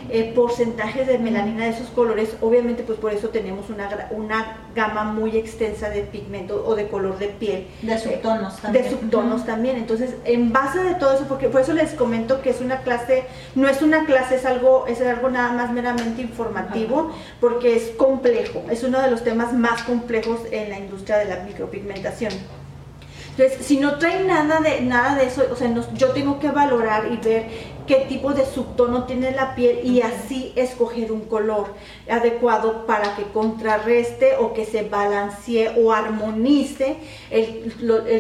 eh, 0.09 0.31
porcentajes 0.33 1.07
de 1.07 1.17
melanina 1.17 1.65
de 1.65 1.71
esos 1.71 1.89
colores, 1.89 2.35
obviamente 2.41 2.83
pues 2.83 2.99
por 2.99 3.13
eso 3.13 3.29
tenemos 3.29 3.69
una, 3.69 4.09
una 4.11 4.57
gama 4.75 5.03
muy 5.03 5.37
extensa 5.37 5.89
de 5.89 6.01
pigmento 6.01 6.63
o 6.65 6.75
de 6.75 6.87
color 6.87 7.17
de 7.17 7.27
piel. 7.27 7.67
De 7.81 7.97
subtonos 7.97 8.57
también. 8.61 8.83
De 8.83 8.89
subtonos 8.89 9.45
también. 9.45 9.77
Entonces, 9.77 10.15
en 10.25 10.53
base 10.53 10.83
de 10.83 10.95
todo 10.95 11.13
eso, 11.13 11.25
porque 11.27 11.49
por 11.49 11.61
eso 11.61 11.73
les 11.73 11.91
comento 11.93 12.41
que 12.41 12.49
es 12.51 12.61
una 12.61 12.81
clase, 12.81 13.25
no 13.55 13.67
es 13.67 13.81
una 13.81 14.05
clase, 14.05 14.35
es 14.35 14.45
algo, 14.45 14.85
es 14.87 15.01
algo 15.01 15.29
nada 15.29 15.51
más 15.51 15.71
meramente 15.71 16.21
informativo, 16.21 17.11
porque 17.39 17.75
es 17.75 17.89
complejo, 17.97 18.63
es 18.69 18.83
uno 18.83 19.01
de 19.01 19.11
los 19.11 19.23
temas 19.23 19.53
más 19.53 19.83
complejos 19.83 20.41
en 20.51 20.69
la 20.69 20.79
industria 20.79 21.17
de 21.17 21.25
la 21.25 21.43
micropigmentación. 21.43 22.33
Entonces, 23.37 23.67
si 23.67 23.77
no 23.77 23.99
trae 23.99 24.23
nada 24.23 24.61
de, 24.61 24.81
nada 24.81 25.15
de 25.15 25.27
eso, 25.27 25.43
o 25.51 25.55
sea, 25.55 25.71
yo 25.93 26.09
tengo 26.09 26.39
que 26.39 26.49
valorar 26.49 27.11
y 27.11 27.17
ver 27.17 27.45
qué 27.85 28.07
tipo 28.09 28.33
de 28.33 28.43
subtono 28.45 29.03
tiene 29.03 29.29
la 29.29 29.53
piel 29.53 29.81
y 29.83 30.01
así 30.01 30.53
escoger 30.55 31.11
un 31.11 31.21
color 31.21 31.67
adecuado 32.09 32.87
para 32.87 33.15
que 33.15 33.25
contrarreste 33.25 34.37
o 34.39 34.55
que 34.55 34.65
se 34.65 34.89
balancee 34.89 35.71
o 35.77 35.93
armonice 35.93 36.97
el, 37.29 37.71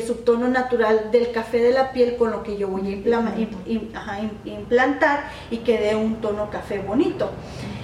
subtono 0.05 0.49
natural 0.49 1.09
del 1.11 1.31
café 1.31 1.63
de 1.63 1.71
la 1.71 1.93
piel 1.93 2.15
con 2.15 2.29
lo 2.29 2.43
que 2.43 2.55
yo 2.55 2.67
voy 2.67 2.87
a 2.87 4.19
implantar 4.45 5.31
y 5.49 5.57
que 5.57 5.79
dé 5.79 5.95
un 5.95 6.17
tono 6.21 6.51
café 6.51 6.77
bonito. 6.77 7.31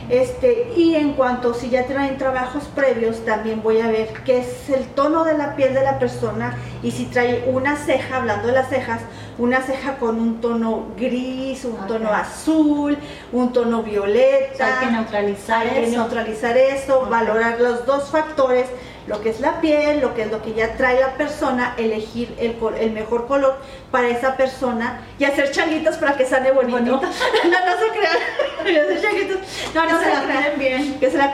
Este, 0.10 0.74
y 0.76 0.96
en 0.96 1.14
cuanto 1.14 1.54
si 1.54 1.70
ya 1.70 1.86
traen 1.86 2.18
trabajos 2.18 2.64
previos, 2.76 3.24
también 3.26 3.62
voy 3.64 3.80
a 3.80 3.88
ver 3.88 4.10
qué 4.26 4.40
es 4.40 4.70
el 4.70 4.86
tono 4.88 5.24
de 5.24 5.38
la 5.38 5.56
piel 5.56 5.74
de 5.74 5.84
la 5.84 6.00
persona 6.00 6.58
y 6.82 6.92
si 6.92 7.06
trae 7.06 7.46
una 7.48 7.78
ceja, 7.78 8.18
hablando 8.18 8.48
de 8.48 8.54
las 8.54 8.70
cejas, 8.70 9.02
una 9.38 9.62
ceja 9.62 9.98
con 9.98 10.20
un 10.20 10.42
tono 10.42 10.88
gris, 10.98 11.66
un 11.66 11.88
tono 11.88 12.14
azul, 12.14 12.98
un 13.32 13.54
tono 13.54 13.82
violeta. 13.82 14.80
hay 14.80 14.86
que 14.86 14.92
neutralizar 14.92 15.68
hay 15.68 15.86
que 15.86 15.88
neutralizar 15.92 16.58
eso, 16.58 17.08
valorar 17.10 17.60
los 17.60 17.86
dos 17.86 18.10
factores 18.10 18.68
lo 19.08 19.22
que 19.22 19.30
es 19.30 19.40
la 19.40 19.60
piel, 19.60 20.00
lo 20.00 20.14
que 20.14 20.24
es 20.24 20.32
lo 20.32 20.42
que 20.42 20.54
ya 20.54 20.76
trae 20.76 21.00
la 21.00 21.16
persona, 21.16 21.74
elegir 21.78 22.36
el, 22.40 22.56
el 22.80 22.92
mejor 22.92 23.28
color 23.28 23.58
para 23.92 24.10
esa 24.10 24.38
persona 24.38 25.02
y 25.20 25.26
hacer 25.26 25.52
changuitos 25.52 25.98
para 25.98 26.16
que 26.16 26.26
sale 26.26 26.52
bonito. 26.52 26.80
no, 26.82 27.00
no 27.02 27.02
se 27.02 27.90
crean. 27.98 28.84
hacer 28.86 29.02
changuitos. 29.02 29.38
No, 29.76 29.86
no 29.86 30.00
se, 30.00 30.10
la 30.10 30.24
crean 30.24 30.60
bien. 30.60 31.00
Que 31.00 31.12
se 31.12 31.18
la, 31.18 31.34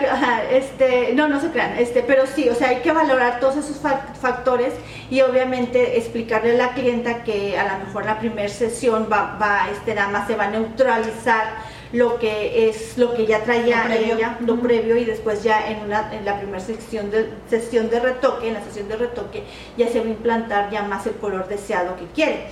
este, 0.52 1.14
no, 1.14 1.28
no 1.28 1.40
se 1.40 1.50
crean. 1.50 1.78
Este, 1.78 2.02
pero 2.02 2.26
sí, 2.26 2.50
o 2.50 2.56
sea, 2.56 2.70
hay 2.70 2.78
que 2.78 2.92
valorar 2.92 3.40
todos 3.40 3.58
esos 3.58 3.78
factores 3.78 4.74
y 5.10 5.22
obviamente 5.22 5.98
explicarle 5.98 6.56
a 6.56 6.58
la 6.58 6.74
clienta 6.74 7.24
que 7.24 7.58
a 7.58 7.74
lo 7.74 7.86
mejor 7.86 8.06
la 8.06 8.20
primera 8.20 8.50
sesión 8.50 9.08
va, 9.12 9.38
va 9.42 9.70
este, 9.72 9.96
nada 9.96 10.10
más 10.10 10.28
se 10.28 10.36
va 10.36 10.46
a 10.46 10.50
neutralizar 10.50 11.79
lo 11.92 12.20
que 12.20 12.70
es 12.70 12.98
lo 12.98 13.16
que 13.16 13.26
ya 13.26 13.44
traía 13.44 13.94
ella, 13.96 14.38
lo 14.42 14.60
previo 14.60 14.96
y 14.98 15.06
después 15.06 15.44
ya 15.44 15.70
en, 15.70 15.84
una, 15.84 16.14
en 16.14 16.24
la 16.24 16.38
primera 16.38 16.60
sección 16.60 17.10
de, 17.10 17.30
sesión 17.50 17.90
de 17.90 18.00
retoque, 18.00 18.48
en 18.48 18.54
la 18.54 18.64
sesión 18.64 18.88
de 18.88 18.96
retoque 18.96 19.44
ya 19.78 19.88
se 19.88 20.00
va 20.00 20.06
a 20.06 20.10
implantar 20.10 20.70
ya 20.70 20.84
más 20.84 21.08
el 21.08 21.16
color 21.16 21.48
deseado 21.48 21.96
que 21.96 22.06
quiere. 22.08 22.48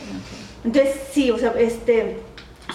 Entonces 0.63 0.95
sí, 1.11 1.29
o 1.29 1.37
sea, 1.37 1.53
este 1.57 2.19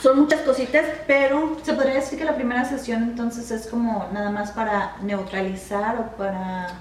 son 0.01 0.21
muchas 0.21 0.41
cositas, 0.41 0.85
pero... 1.07 1.57
¿Se 1.63 1.75
podría 1.75 1.95
decir 1.95 2.19
que 2.19 2.25
la 2.25 2.35
primera 2.35 2.65
sesión 2.65 3.03
entonces 3.03 3.51
es 3.51 3.67
como 3.67 4.09
nada 4.13 4.31
más 4.31 4.53
para 4.53 4.97
neutralizar 5.03 5.99
o 5.99 6.17
para 6.17 6.81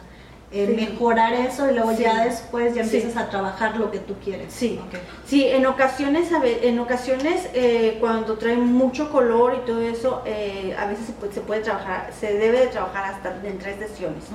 eh, 0.53 0.67
mejorar 0.67 1.33
eso 1.33 1.71
y 1.71 1.73
luego 1.73 1.93
ya 1.93 2.25
después 2.25 2.75
ya 2.75 2.81
empiezas 2.81 3.15
a 3.15 3.29
trabajar 3.29 3.77
lo 3.77 3.89
que 3.89 3.99
tú 3.99 4.15
quieres. 4.21 4.51
Sí, 4.51 4.77
sí 5.25 5.47
en 5.47 5.65
ocasiones, 5.65 6.27
en 6.43 6.77
ocasiones 6.79 7.49
eh, 7.53 7.95
cuando 8.01 8.37
trae 8.37 8.57
mucho 8.57 9.09
color 9.11 9.55
y 9.61 9.65
todo 9.65 9.81
eso, 9.81 10.21
eh, 10.25 10.75
a 10.77 10.87
veces 10.87 11.05
se 11.05 11.41
puede, 11.41 11.61
trabajar, 11.61 12.11
se 12.19 12.33
debe 12.33 12.59
de 12.59 12.67
trabajar 12.67 13.13
hasta 13.13 13.33
en 13.47 13.59
tres 13.59 13.77
sesiones. 13.79 14.25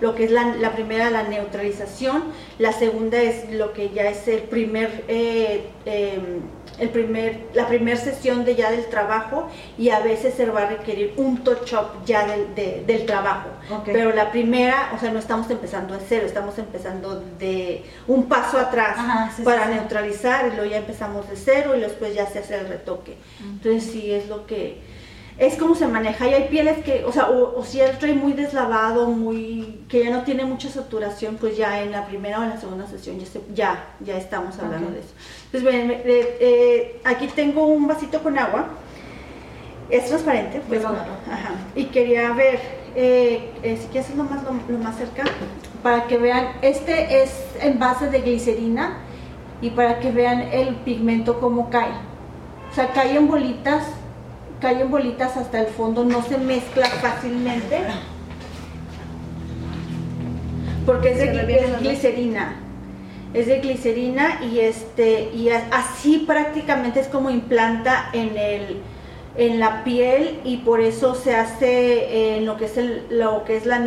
Lo 0.00 0.14
que 0.14 0.24
es 0.24 0.30
la, 0.30 0.56
la, 0.56 0.72
primera, 0.72 1.10
la 1.10 1.24
neutralización, 1.24 2.24
la 2.58 2.72
segunda 2.72 3.20
es 3.20 3.50
lo 3.50 3.74
que 3.74 3.90
ya 3.90 4.08
es 4.08 4.26
el 4.28 4.44
primer 4.44 5.04
em, 5.08 6.40
el 6.78 6.90
primer, 6.90 7.46
la 7.54 7.66
primera 7.66 7.98
sesión 7.98 8.44
de 8.44 8.54
ya 8.54 8.70
del 8.70 8.86
trabajo 8.86 9.48
y 9.78 9.90
a 9.90 10.00
veces 10.00 10.34
se 10.34 10.46
va 10.46 10.62
a 10.62 10.66
requerir 10.66 11.14
un 11.16 11.42
touch-up 11.42 12.04
ya 12.04 12.26
del, 12.26 12.86
del 12.86 13.06
trabajo. 13.06 13.48
Pero 13.84 14.12
la 14.12 14.30
primera, 14.30 14.92
o 14.94 15.00
sea, 15.00 15.10
no 15.10 15.18
estamos 15.18 15.50
empezando 15.50 15.94
de 15.94 16.04
cero, 16.06 16.26
estamos 16.26 16.58
empezando 16.58 17.20
de 17.38 17.84
un 18.06 18.28
paso 18.28 18.58
atrás 18.58 18.96
para 19.44 19.66
neutralizar 19.66 20.46
y 20.46 20.56
luego 20.56 20.70
ya 20.70 20.78
empezamos 20.78 21.28
de 21.28 21.36
cero 21.36 21.74
y 21.76 21.80
después 21.80 22.14
ya 22.14 22.26
se 22.26 22.40
hace 22.40 22.58
el 22.58 22.68
retoque. 22.68 23.16
Entonces 23.40 23.90
sí 23.90 24.12
es 24.12 24.28
lo 24.28 24.46
que 24.46 24.95
es 25.38 25.56
como 25.56 25.74
se 25.74 25.86
maneja. 25.86 26.28
Y 26.28 26.34
hay 26.34 26.48
pieles 26.48 26.82
que, 26.84 27.04
o 27.04 27.12
sea, 27.12 27.30
o, 27.30 27.62
si 27.64 27.80
el 27.80 27.98
trae 27.98 28.14
muy 28.14 28.32
deslavado, 28.32 29.08
muy 29.08 29.80
que 29.88 30.04
ya 30.04 30.10
no 30.10 30.22
tiene 30.22 30.44
mucha 30.44 30.68
saturación, 30.68 31.36
pues 31.36 31.56
ya 31.56 31.82
en 31.82 31.92
la 31.92 32.06
primera 32.06 32.40
o 32.40 32.42
en 32.42 32.50
la 32.50 32.60
segunda 32.60 32.86
sesión 32.86 33.18
ya 33.18 33.26
ya, 33.54 33.84
ya 34.00 34.16
estamos 34.16 34.58
hablando 34.58 34.90
de 34.90 35.00
eso. 35.00 35.12
Entonces, 35.52 35.64
ven, 35.64 35.90
eh, 35.90 36.36
eh, 36.40 37.00
aquí 37.04 37.26
tengo 37.28 37.66
un 37.66 37.86
vasito 37.86 38.22
con 38.22 38.38
agua, 38.38 38.68
es 39.90 40.06
transparente, 40.06 40.60
pues, 40.66 40.84
ajá, 40.84 41.54
y 41.74 41.84
quería 41.86 42.32
ver, 42.32 42.58
eh, 42.96 43.50
si 43.62 43.86
quieres 43.88 44.14
lo 44.16 44.24
más, 44.24 44.42
lo 44.42 44.78
más 44.78 44.96
cerca, 44.96 45.24
para 45.82 46.06
que 46.06 46.16
vean, 46.16 46.48
este 46.62 47.22
es 47.22 47.30
en 47.60 47.78
base 47.78 48.10
de 48.10 48.20
glicerina 48.20 48.98
y 49.60 49.70
para 49.70 50.00
que 50.00 50.10
vean 50.10 50.40
el 50.40 50.74
pigmento 50.76 51.38
cómo 51.40 51.70
cae. 51.70 51.92
O 52.70 52.74
sea, 52.74 52.92
cae 52.92 53.16
en 53.16 53.28
bolitas 53.28 53.84
cae 54.60 54.80
en 54.80 54.90
bolitas 54.90 55.36
hasta 55.36 55.60
el 55.60 55.66
fondo, 55.66 56.04
no 56.04 56.22
se 56.22 56.38
mezcla 56.38 56.86
fácilmente. 56.86 57.80
Porque 60.84 61.12
es 61.12 61.18
de 61.18 61.76
glicerina. 61.80 62.56
Es 63.34 63.46
de 63.48 63.58
glicerina 63.58 64.40
y 64.42 64.60
este 64.60 65.30
y 65.34 65.50
así 65.50 66.24
prácticamente 66.26 67.00
es 67.00 67.08
como 67.08 67.28
implanta 67.30 68.08
en 68.12 68.38
el 68.38 68.82
en 69.36 69.60
la 69.60 69.84
piel 69.84 70.40
y 70.44 70.58
por 70.58 70.80
eso 70.80 71.14
se 71.14 71.34
hace 71.34 72.36
en 72.36 72.46
lo 72.46 72.56
que 72.56 72.64
es 72.66 72.78
el, 72.78 73.02
lo 73.10 73.44
que 73.44 73.56
es 73.56 73.66
la, 73.66 73.78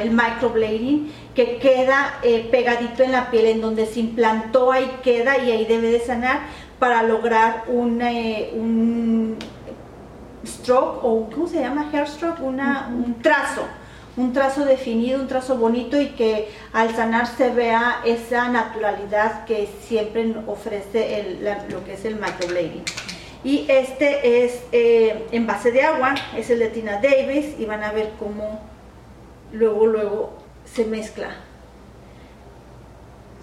el 0.00 0.10
microblading 0.12 1.12
que 1.34 1.56
queda 1.56 2.18
eh, 2.22 2.46
pegadito 2.50 3.02
en 3.02 3.12
la 3.12 3.30
piel 3.30 3.46
en 3.46 3.60
donde 3.60 3.86
se 3.86 4.00
implantó 4.00 4.70
ahí 4.70 4.88
queda 5.02 5.38
y 5.38 5.50
ahí 5.50 5.64
debe 5.64 5.90
de 5.90 5.98
sanar 5.98 6.42
para 6.78 7.02
lograr 7.02 7.64
un, 7.66 8.00
eh, 8.02 8.50
un 8.54 9.36
stroke 10.46 11.04
o 11.04 11.28
¿cómo 11.30 11.46
se 11.46 11.60
llama? 11.60 11.90
Hair 11.92 12.08
stroke, 12.08 12.40
una, 12.40 12.88
un 12.88 13.20
trazo, 13.20 13.62
un 14.16 14.32
trazo 14.32 14.64
definido, 14.64 15.20
un 15.20 15.28
trazo 15.28 15.56
bonito 15.56 16.00
y 16.00 16.08
que 16.08 16.48
al 16.72 16.94
sanar 16.94 17.26
se 17.26 17.50
vea 17.50 18.00
esa 18.04 18.48
naturalidad 18.48 19.44
que 19.44 19.68
siempre 19.86 20.34
ofrece 20.46 21.20
el, 21.20 21.44
lo 21.68 21.84
que 21.84 21.94
es 21.94 22.04
el 22.04 22.16
microblading. 22.16 22.84
Y 23.44 23.66
este 23.68 24.44
es 24.44 24.62
eh, 24.72 25.26
en 25.30 25.46
base 25.46 25.70
de 25.70 25.82
agua, 25.82 26.14
es 26.36 26.50
el 26.50 26.58
de 26.58 26.68
Tina 26.68 27.00
Davis 27.00 27.54
y 27.58 27.64
van 27.66 27.84
a 27.84 27.92
ver 27.92 28.12
cómo 28.18 28.60
luego, 29.52 29.86
luego 29.86 30.32
se 30.64 30.84
mezcla. 30.84 31.28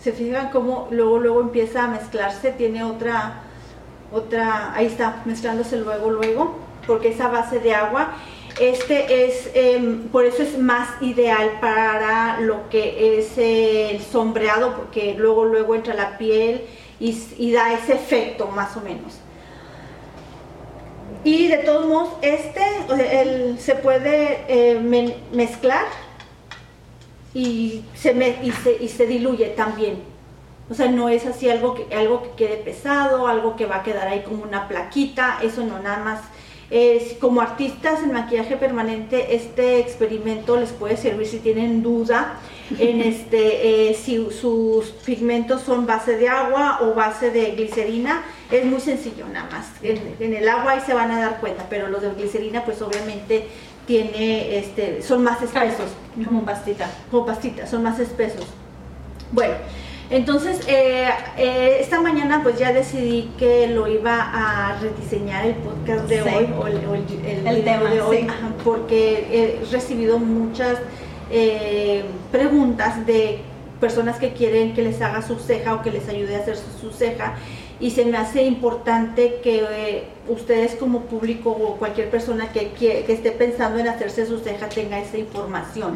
Se 0.01 0.11
fijan 0.11 0.49
cómo 0.49 0.87
luego, 0.91 1.17
luego 1.19 1.41
empieza 1.41 1.85
a 1.85 1.87
mezclarse, 1.87 2.51
tiene 2.51 2.83
otra, 2.83 3.41
otra, 4.11 4.73
ahí 4.75 4.85
está, 4.87 5.21
mezclándose 5.25 5.77
luego, 5.77 6.11
luego 6.11 6.64
porque 6.85 7.09
esa 7.09 7.27
base 7.27 7.59
de 7.59 7.73
agua. 7.73 8.13
Este 8.59 9.25
es, 9.25 9.49
em, 9.53 10.07
por 10.09 10.23
eso 10.23 10.41
es 10.41 10.57
más 10.57 10.89
ideal 11.01 11.57
para 11.59 12.39
lo 12.39 12.69
que 12.69 13.17
es 13.17 13.37
el 13.37 14.01
sombreado, 14.01 14.75
porque 14.75 15.13
luego, 15.17 15.43
luego 15.45 15.75
entra 15.75 15.93
la 15.93 16.17
piel 16.17 16.61
y, 16.99 17.51
da 17.51 17.73
ese 17.73 17.93
efecto 17.93 18.47
más 18.47 18.77
o 18.77 18.81
menos. 18.81 19.19
Y 21.25 21.47
de 21.47 21.57
todos 21.57 21.85
modos, 21.87 22.09
este 22.21 22.61
se 23.57 23.75
puede 23.75 24.45
eh, 24.47 24.79
mezclar 25.33 25.85
y 27.33 27.83
se, 27.93 28.13
y, 28.43 28.51
se, 28.51 28.83
y 28.83 28.87
se 28.87 29.05
diluye 29.05 29.47
también. 29.49 30.01
O 30.69 30.73
sea, 30.73 30.89
no 30.89 31.09
es 31.09 31.25
así 31.25 31.49
algo 31.49 31.75
que, 31.75 31.93
algo 31.95 32.23
que 32.23 32.45
quede 32.45 32.57
pesado, 32.57 33.27
algo 33.27 33.55
que 33.55 33.65
va 33.65 33.77
a 33.77 33.83
quedar 33.83 34.07
ahí 34.07 34.21
como 34.21 34.43
una 34.43 34.67
plaquita, 34.67 35.39
eso 35.43 35.63
no, 35.63 35.79
nada 35.79 35.99
más 35.99 36.21
como 37.19 37.41
artistas 37.41 38.01
en 38.03 38.11
maquillaje 38.11 38.57
permanente, 38.57 39.35
este 39.35 39.79
experimento 39.79 40.57
les 40.57 40.71
puede 40.71 40.97
servir 40.97 41.27
si 41.27 41.39
tienen 41.39 41.83
duda 41.83 42.39
en 42.79 43.01
este, 43.05 43.89
eh, 43.89 43.93
si 43.93 44.15
sus 44.31 44.87
pigmentos 45.05 45.61
son 45.61 45.85
base 45.85 46.17
de 46.17 46.27
agua 46.27 46.79
o 46.81 46.93
base 46.93 47.31
de 47.31 47.51
glicerina. 47.51 48.23
Es 48.51 48.65
muy 48.65 48.79
sencillo 48.79 49.27
nada 49.27 49.49
más. 49.51 49.67
En, 49.81 50.33
el 50.33 50.49
agua 50.49 50.73
ahí 50.73 50.81
se 50.85 50.93
van 50.93 51.11
a 51.11 51.19
dar 51.19 51.39
cuenta, 51.39 51.67
pero 51.69 51.87
los 51.87 52.01
de 52.01 52.11
glicerina 52.11 52.63
pues 52.65 52.81
obviamente 52.81 53.47
tiene, 53.85 54.57
este, 54.57 55.01
son 55.01 55.23
más 55.23 55.41
espesos. 55.41 55.91
Como 56.25 56.43
pastita. 56.43 56.89
Como 57.11 57.25
pastita, 57.25 57.67
son 57.67 57.83
más 57.83 57.99
espesos. 57.99 58.45
Bueno, 59.31 59.55
entonces, 60.09 60.61
eh, 60.67 61.09
eh, 61.37 61.77
esta 61.79 61.99
mañana 61.99 62.41
pues 62.43 62.59
ya 62.59 62.71
decidí 62.71 63.31
que 63.37 63.67
lo 63.67 63.87
iba 63.87 64.19
a 64.21 64.79
rediseñar 64.79 65.45
el 65.45 65.55
podcast 65.55 66.07
de 66.07 66.21
hoy, 66.21 66.49
o 66.59 66.67
el, 66.67 67.63
tema 67.63 67.89
de 67.89 68.01
hoy, 68.01 68.27
porque 68.63 69.27
he 69.31 69.65
recibido 69.71 70.19
muchas 70.19 70.77
eh, 71.31 72.03
preguntas 72.31 73.05
de 73.05 73.39
personas 73.79 74.17
que 74.17 74.33
quieren 74.33 74.73
que 74.73 74.83
les 74.83 75.01
haga 75.01 75.21
su 75.21 75.37
ceja 75.37 75.73
o 75.73 75.81
que 75.81 75.91
les 75.91 76.07
ayude 76.07 76.35
a 76.35 76.39
hacer 76.39 76.57
su 76.57 76.91
ceja 76.91 77.35
y 77.79 77.91
se 77.91 78.05
me 78.05 78.17
hace 78.17 78.43
importante 78.43 79.39
que 79.43 79.63
eh, 79.69 80.03
ustedes 80.27 80.75
como 80.75 81.01
público 81.01 81.51
o 81.51 81.75
cualquier 81.75 82.09
persona 82.09 82.51
que, 82.51 82.71
que, 82.71 83.05
esté 83.07 83.31
pensando 83.31 83.79
en 83.79 83.87
hacerse 83.87 84.25
su 84.25 84.39
ceja 84.39 84.69
tenga 84.69 84.99
esa 84.99 85.17
información. 85.17 85.95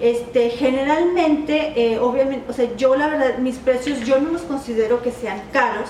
este, 0.00 0.50
generalmente, 0.50 1.72
eh, 1.76 1.98
obviamente, 1.98 2.50
o 2.50 2.52
sea, 2.52 2.74
yo 2.76 2.94
la 2.94 3.08
verdad, 3.08 3.38
mis 3.38 3.56
precios 3.56 4.00
yo 4.04 4.20
no 4.20 4.30
los 4.30 4.42
considero 4.42 5.02
que 5.02 5.12
sean 5.12 5.40
caros, 5.52 5.88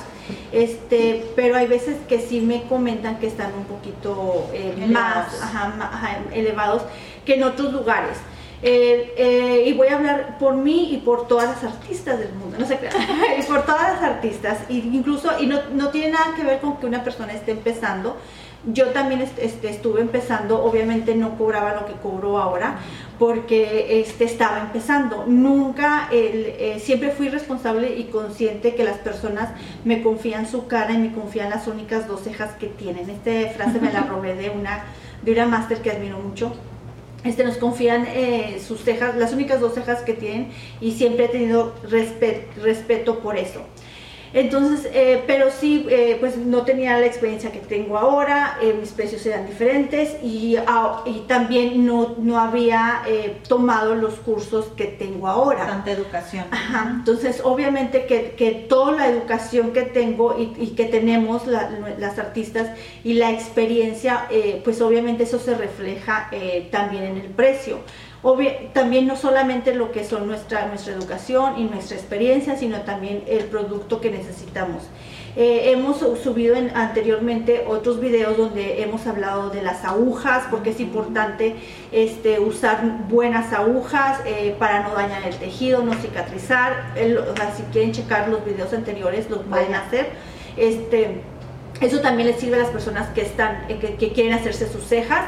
este, 0.53 1.27
pero 1.37 1.57
hay 1.57 1.67
veces 1.67 1.97
que 2.09 2.21
sí 2.21 2.41
me 2.41 2.63
comentan 2.65 3.19
que 3.19 3.27
están 3.27 3.53
un 3.55 3.65
poquito 3.65 4.49
eh, 4.53 4.87
más 4.89 5.27
elevados 6.33 6.83
que 7.27 7.35
en 7.35 7.43
otros 7.43 7.73
lugares. 7.73 8.17
Eh, 8.63 9.13
eh, 9.17 9.65
y 9.67 9.73
voy 9.75 9.89
a 9.89 9.97
hablar 9.97 10.39
por 10.39 10.55
mí 10.55 10.95
y 10.95 10.99
por 10.99 11.29
todas 11.29 11.49
las 11.51 11.65
artistas 11.65 12.19
del 12.19 12.33
mundo, 12.33 12.57
no 12.59 12.67
sé 12.67 12.79
qué, 12.79 12.89
y 13.39 13.43
por 13.43 13.67
todas 13.67 13.93
las 13.93 14.03
artistas, 14.03 14.59
y 14.71 14.79
incluso, 14.79 15.39
y 15.39 15.47
no, 15.47 15.61
no, 15.75 15.91
tiene 15.91 16.13
nada 16.13 16.35
que 16.35 16.45
ver 16.45 16.61
con 16.61 16.79
que 16.79 16.87
una 16.87 17.05
persona 17.05 17.35
esté 17.35 17.51
empezando, 17.51 18.17
yo 18.67 18.87
también 18.89 19.21
este, 19.21 19.69
estuve 19.69 20.01
empezando, 20.01 20.65
obviamente 20.65 21.15
no 21.15 21.37
cobraba 21.37 21.75
lo 21.75 21.85
que 21.85 21.93
cobro 21.93 22.39
ahora, 22.39 22.79
porque 23.19 24.01
este, 24.01 24.25
estaba 24.25 24.61
empezando. 24.61 25.25
Nunca, 25.27 26.09
eh, 26.11 26.81
siempre 26.83 27.11
fui 27.11 27.29
responsable 27.29 27.95
y 27.97 28.05
consciente 28.05 28.75
que 28.75 28.85
las 28.85 28.97
personas 28.97 29.51
me 29.85 30.03
confían 30.03 30.49
su 30.49 30.67
cara 30.67 30.95
y 30.95 30.99
me 30.99 31.13
confían 31.13 31.51
las 31.51 31.67
únicas 31.69 32.09
dos 32.09 32.23
cejas 32.23 32.53
que 32.55 32.69
tienen. 32.69 33.11
Esta 33.11 33.53
frase 33.55 33.81
me 33.81 33.93
la 33.93 34.01
robé 34.09 34.35
de 34.35 34.49
una, 34.49 34.85
de 35.23 35.33
una 35.33 35.47
máster 35.47 35.83
que 35.83 35.91
admiro 35.91 36.19
mucho. 36.19 36.55
Este, 37.25 37.43
nos 37.43 37.57
confían 37.57 38.07
eh, 38.07 38.61
sus 38.67 38.83
cejas, 38.83 39.17
las 39.17 39.33
únicas 39.33 39.59
dos 39.61 39.75
cejas 39.75 40.03
que 40.03 40.13
tienen 40.13 40.51
y 40.81 40.93
siempre 40.93 41.25
he 41.25 41.29
tenido 41.29 41.75
respeto 41.83 43.21
por 43.21 43.39
eso. 43.39 43.63
Entonces, 44.35 44.91
eh, 44.93 45.23
pero 45.29 45.51
sí, 45.53 45.87
eh, 45.89 46.17
pues 46.19 46.37
no 46.37 46.63
tenía 46.63 46.99
la 46.99 47.07
experiencia 47.07 47.53
que 47.53 47.61
tengo 47.61 47.97
ahora, 47.97 48.59
eh, 48.61 48.77
mis 48.79 48.91
precios 48.91 49.25
eran 49.27 49.47
diferentes 49.47 50.17
y, 50.25 50.57
ah, 50.67 51.05
y 51.07 51.21
también 51.21 51.87
no, 51.87 52.17
no 52.19 52.41
había 52.41 53.03
tomado 53.47 53.95
los 53.95 54.15
cursos 54.15 54.67
que 54.77 54.87
tengo 54.87 55.29
ahora. 55.29 55.67
Tanta 55.67 55.93
educación. 55.93 56.47
Ajá. 56.51 56.91
Entonces, 56.99 57.43
obviamente 57.45 58.07
que, 58.07 58.33
que, 58.33 58.51
toda 58.69 58.93
la 58.93 59.09
educación 59.09 59.73
que 59.73 59.83
tengo 59.83 60.37
y, 60.37 60.53
y 60.61 60.69
que 60.71 60.87
tenemos 60.87 61.47
las 61.47 62.19
artistas 62.19 62.71
y 63.05 63.15
la 63.15 63.31
experiencia, 63.31 64.27
pues 64.65 64.81
obviamente 64.81 65.25
eso 65.25 65.39
se 65.39 65.55
refleja 65.55 66.31
también 66.71 67.05
en 67.05 67.17
el 67.19 67.29
precio 67.29 67.79
también 68.73 69.07
no 69.07 69.17
solamente 69.17 69.75
lo 69.75 69.93
que 69.93 70.05
son 70.05 70.27
nuestra, 70.27 70.67
nuestra 70.67 70.95
educación 70.95 71.59
y 71.59 71.65
nuestra 71.65 71.97
experiencia, 71.97 72.57
sino 72.57 72.81
también 72.81 73.23
el 73.27 73.45
producto 73.45 74.01
que 74.01 74.11
necesitamos. 74.11 74.85
Eh, 75.37 75.73
hemos 75.73 75.99
subido 75.99 76.57
anteriormente 76.75 77.65
otros 77.67 78.01
videos 78.01 78.37
donde 78.37 78.83
hemos 78.83 79.07
hablado 79.07 79.51
de 79.51 79.63
las 79.63 79.85
agujas, 79.85 80.45
porque 80.49 80.71
es 80.71 80.81
importante 80.81 81.57
este, 81.91 82.39
usar 82.39 83.09
buenas 83.09 83.53
agujas 83.53 84.21
eh, 84.25 84.55
para 84.59 84.85
no 84.85 84.95
dañar 84.95 85.25
el 85.25 85.37
tejido, 85.37 85.83
no 85.83 85.93
cicatrizar. 85.95 86.95
si 86.95 87.63
quieren 87.73 87.93
checar 87.93 88.29
los 88.29 88.45
videos 88.45 88.73
anteriores, 88.73 89.29
los 89.29 89.41
pueden 89.41 89.75
hacer. 89.75 90.11
Este, 90.57 91.21
eso 91.81 92.01
también 92.01 92.29
les 92.29 92.39
sirve 92.39 92.57
a 92.57 92.61
las 92.61 92.71
personas 92.71 93.09
que, 93.09 93.23
están, 93.23 93.65
eh, 93.69 93.97
que 93.99 94.13
quieren 94.13 94.33
hacerse 94.33 94.71
sus 94.73 94.85
cejas. 94.85 95.25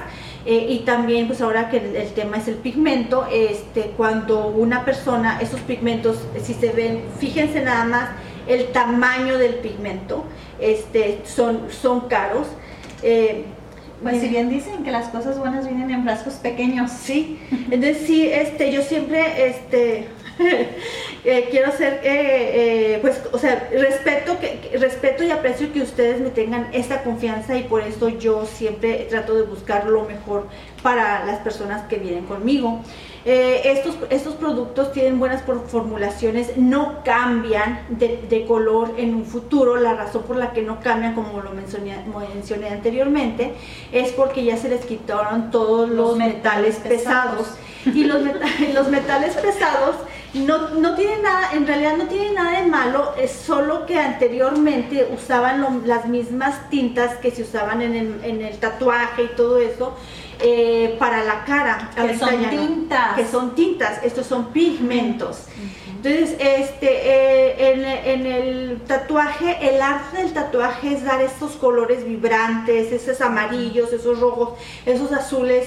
Eh, 0.47 0.67
y 0.71 0.79
también, 0.81 1.27
pues 1.27 1.41
ahora 1.41 1.69
que 1.69 1.79
el, 1.79 2.13
tema 2.13 2.37
es 2.37 2.47
el 2.47 2.55
pigmento, 2.55 3.27
este, 3.33 3.93
cuando 3.97 4.47
una 4.47 4.85
persona, 4.85 5.41
esos 5.41 5.59
pigmentos, 5.61 6.19
si 6.41 6.55
se 6.55 6.71
ven, 6.71 7.03
fíjense 7.19 7.63
nada 7.63 7.85
más 7.85 8.11
el 8.47 8.67
tamaño 8.69 9.39
del 9.39 9.57
pigmento, 9.57 10.25
este, 10.61 11.19
son, 11.25 11.63
son 11.71 12.03
caros. 12.09 12.47
Eh, 13.03 13.45
pues 14.03 14.21
si 14.21 14.29
bien 14.29 14.49
dicen 14.49 14.85
que 14.85 14.93
las 14.93 15.09
cosas 15.09 15.39
buenas 15.39 15.67
vienen 15.67 15.91
en 15.91 16.05
frascos 16.05 16.35
pequeños. 16.35 16.93
Sí, 16.93 17.41
entonces 17.51 18.07
sí, 18.07 18.29
este, 18.29 18.71
yo 18.71 18.83
siempre, 18.83 19.49
este, 19.49 20.07
eh, 21.25 21.49
quiero 21.51 21.73
ser, 21.73 22.01
eh, 22.05 22.95
eh, 22.95 22.99
pues, 23.01 23.23
o 23.33 23.39
sea, 23.39 23.69
respeto, 23.73 24.39
que, 24.39 24.77
respeto 24.79 25.25
y 25.25 25.31
aprecio 25.31 25.73
que 25.73 25.81
ustedes 25.81 26.21
me 26.21 26.31
tengan 26.31 26.69
esta 26.73 27.03
confianza 27.03 27.57
y 27.57 27.63
por 27.63 27.83
eso 27.83 28.11
yo 28.11 28.45
siempre 28.45 29.07
trato 29.09 29.35
de 29.35 29.43
buscar 29.43 29.87
lo 29.87 30.03
mejor 30.05 30.47
para 30.83 31.25
las 31.25 31.39
personas 31.41 31.87
que 31.89 31.97
vienen 31.97 32.27
conmigo. 32.27 32.81
estos, 33.25 33.97
estos 34.11 34.35
productos 34.35 34.93
tienen 34.93 35.19
buenas 35.19 35.43
formulaciones, 35.43 36.57
no 36.59 37.03
cambian 37.03 37.81
de, 37.89 38.45
color 38.47 38.95
en 38.99 39.15
un 39.15 39.25
futuro. 39.25 39.77
La 39.77 39.95
razón 39.95 40.23
por 40.25 40.37
la 40.37 40.53
que 40.53 40.63
no 40.63 40.81
cambian, 40.81 41.15
como 41.15 41.41
lo 41.41 41.51
mencioné, 41.51 41.97
mencioné 42.35 42.69
anteriormente, 42.69 43.55
es 43.91 44.13
porque 44.13 44.45
ya 44.45 44.57
se 44.57 44.69
les 44.69 44.85
quitaron 44.85 45.51
todos 45.51 45.89
los, 45.89 46.17
metales, 46.17 46.77
pesados. 46.77 47.57
Y 47.95 48.05
los, 48.05 48.21
los 48.75 48.89
metales 48.89 49.35
pesados 49.37 49.97
no, 50.35 50.71
no 50.71 50.95
tiene 50.95 51.23
nada, 51.23 51.53
en 51.53 51.67
realidad 51.67 51.97
no 51.97 52.07
tiene 52.07 52.33
nada 52.33 52.61
de 52.61 52.67
malo, 52.67 53.15
es 53.19 53.31
solo 53.31 53.87
que 53.87 53.99
anteriormente 53.99 55.09
usaban 55.13 55.83
las 55.87 56.07
mismas 56.07 56.69
tintas 56.69 57.17
que 57.17 57.31
se 57.31 57.43
usaban 57.43 57.83
en 57.83 57.95
el, 57.95 58.25
en 58.25 58.43
el 58.43 58.59
tatuaje 58.59 59.25
y 59.25 59.37
todo 59.37 59.59
eso. 59.59 59.97
Eh, 60.39 60.97
para 60.99 61.25
la 61.25 61.47
cara. 61.47 61.91
Que 61.97 62.19
son 62.19 62.51
tintas. 62.51 63.17
Que 63.17 63.27
son 63.27 63.55
tintas, 63.55 64.05
estos 64.05 64.27
son 64.27 64.53
pigmentos. 64.53 65.45
Entonces, 65.89 66.37
este, 66.39 66.89
eh, 66.91 67.73
en, 67.73 67.85
en, 67.85 68.27
el 68.27 68.81
tatuaje, 68.87 69.57
el 69.67 69.81
arte 69.81 70.19
del 70.19 70.35
tatuaje 70.35 70.93
es 70.93 71.05
dar 71.05 71.23
estos 71.23 71.53
colores 71.53 72.05
vibrantes, 72.05 72.93
esos 72.93 73.23
amarillos, 73.23 73.95
esos 73.95 74.21
rojos, 74.21 74.59
esos 74.85 75.11
azules 75.13 75.67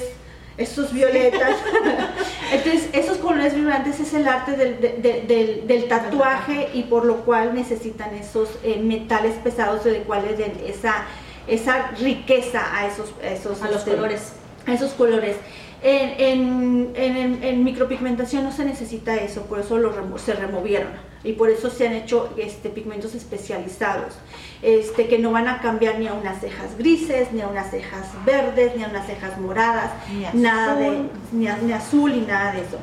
esos 0.60 0.94
violetas. 0.94 1.56
Entonces, 2.52 2.90
esos 2.94 3.18
colores 3.18 3.56
vibrantes 3.56 4.00
es 4.00 4.14
el 4.14 4.28
arte 4.28 4.56
del, 4.56 5.88
tatuaje 5.88 6.70
y 6.74 6.84
por 6.84 7.06
lo 7.06 7.26
cual 7.26 7.56
necesitan 7.56 8.14
esos 8.14 8.50
eh, 8.64 8.80
metales 8.80 9.36
pesados 9.36 9.84
de 9.86 10.00
cuales 10.04 10.38
den 10.38 10.54
esa, 10.66 11.06
esa 11.48 11.92
riqueza 12.00 12.62
a 12.76 12.88
esos, 12.88 13.14
esos 13.24 13.62
a 13.62 13.68
los 13.68 13.78
este, 13.78 13.92
colores. 13.92 14.34
A 14.68 14.74
esos 14.74 14.92
colores. 14.92 15.38
En, 15.82 16.92
en, 16.96 17.64
micropigmentación 17.64 18.44
no 18.44 18.52
se 18.52 18.66
necesita 18.66 19.16
eso, 19.16 19.44
por 19.44 19.60
eso 19.60 19.78
lo 19.78 19.94
se 20.18 20.34
removieron 20.34 21.09
y 21.24 21.34
por 21.34 21.50
eso 21.50 21.70
se 21.70 21.88
han 21.88 21.94
hecho 21.94 22.34
este, 22.38 22.70
pigmentos 22.70 23.14
especializados, 23.16 24.14
este, 24.62 25.08
que 25.08 25.20
no 25.20 25.32
van 25.32 25.48
a 25.48 25.60
cambiar 25.62 26.00
ni 26.00 26.08
a 26.08 26.14
unas 26.14 26.40
cejas 26.40 26.78
grises, 26.78 27.32
ni 27.32 27.42
a 27.42 27.48
unas 27.48 27.72
cejas 27.72 28.08
verdes, 28.26 28.76
ni 28.76 28.84
a 28.84 28.88
unas 28.88 29.06
cejas 29.06 29.38
moradas, 29.38 29.92
ni 30.10 30.42
nada 30.42 30.76
de 30.76 31.10
ni, 31.32 31.48
azul 31.48 32.12
ni 32.12 32.22
nada 32.22 32.54
de 32.54 32.60
eso. 32.60 32.78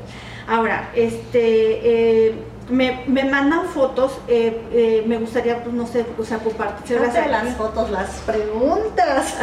Ahora, 0.48 0.90
este, 0.94 2.28
eh, 2.28 2.34
me, 2.68 3.04
me, 3.06 3.24
mandan 3.24 3.66
fotos, 3.66 4.18
eh, 4.28 4.60
eh, 4.72 5.04
me 5.06 5.18
gustaría, 5.18 5.62
pues 5.62 5.74
no 5.74 5.86
sé, 5.86 6.04
o 6.18 6.24
sea, 6.24 6.38
compartir 6.38 7.00
las 7.00 7.56
fotos, 7.56 7.90
las 7.90 8.10
preguntas. 8.20 9.34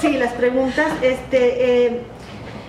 sí, 0.00 0.16
las 0.16 0.32
preguntas, 0.32 0.90
este 1.02 2.02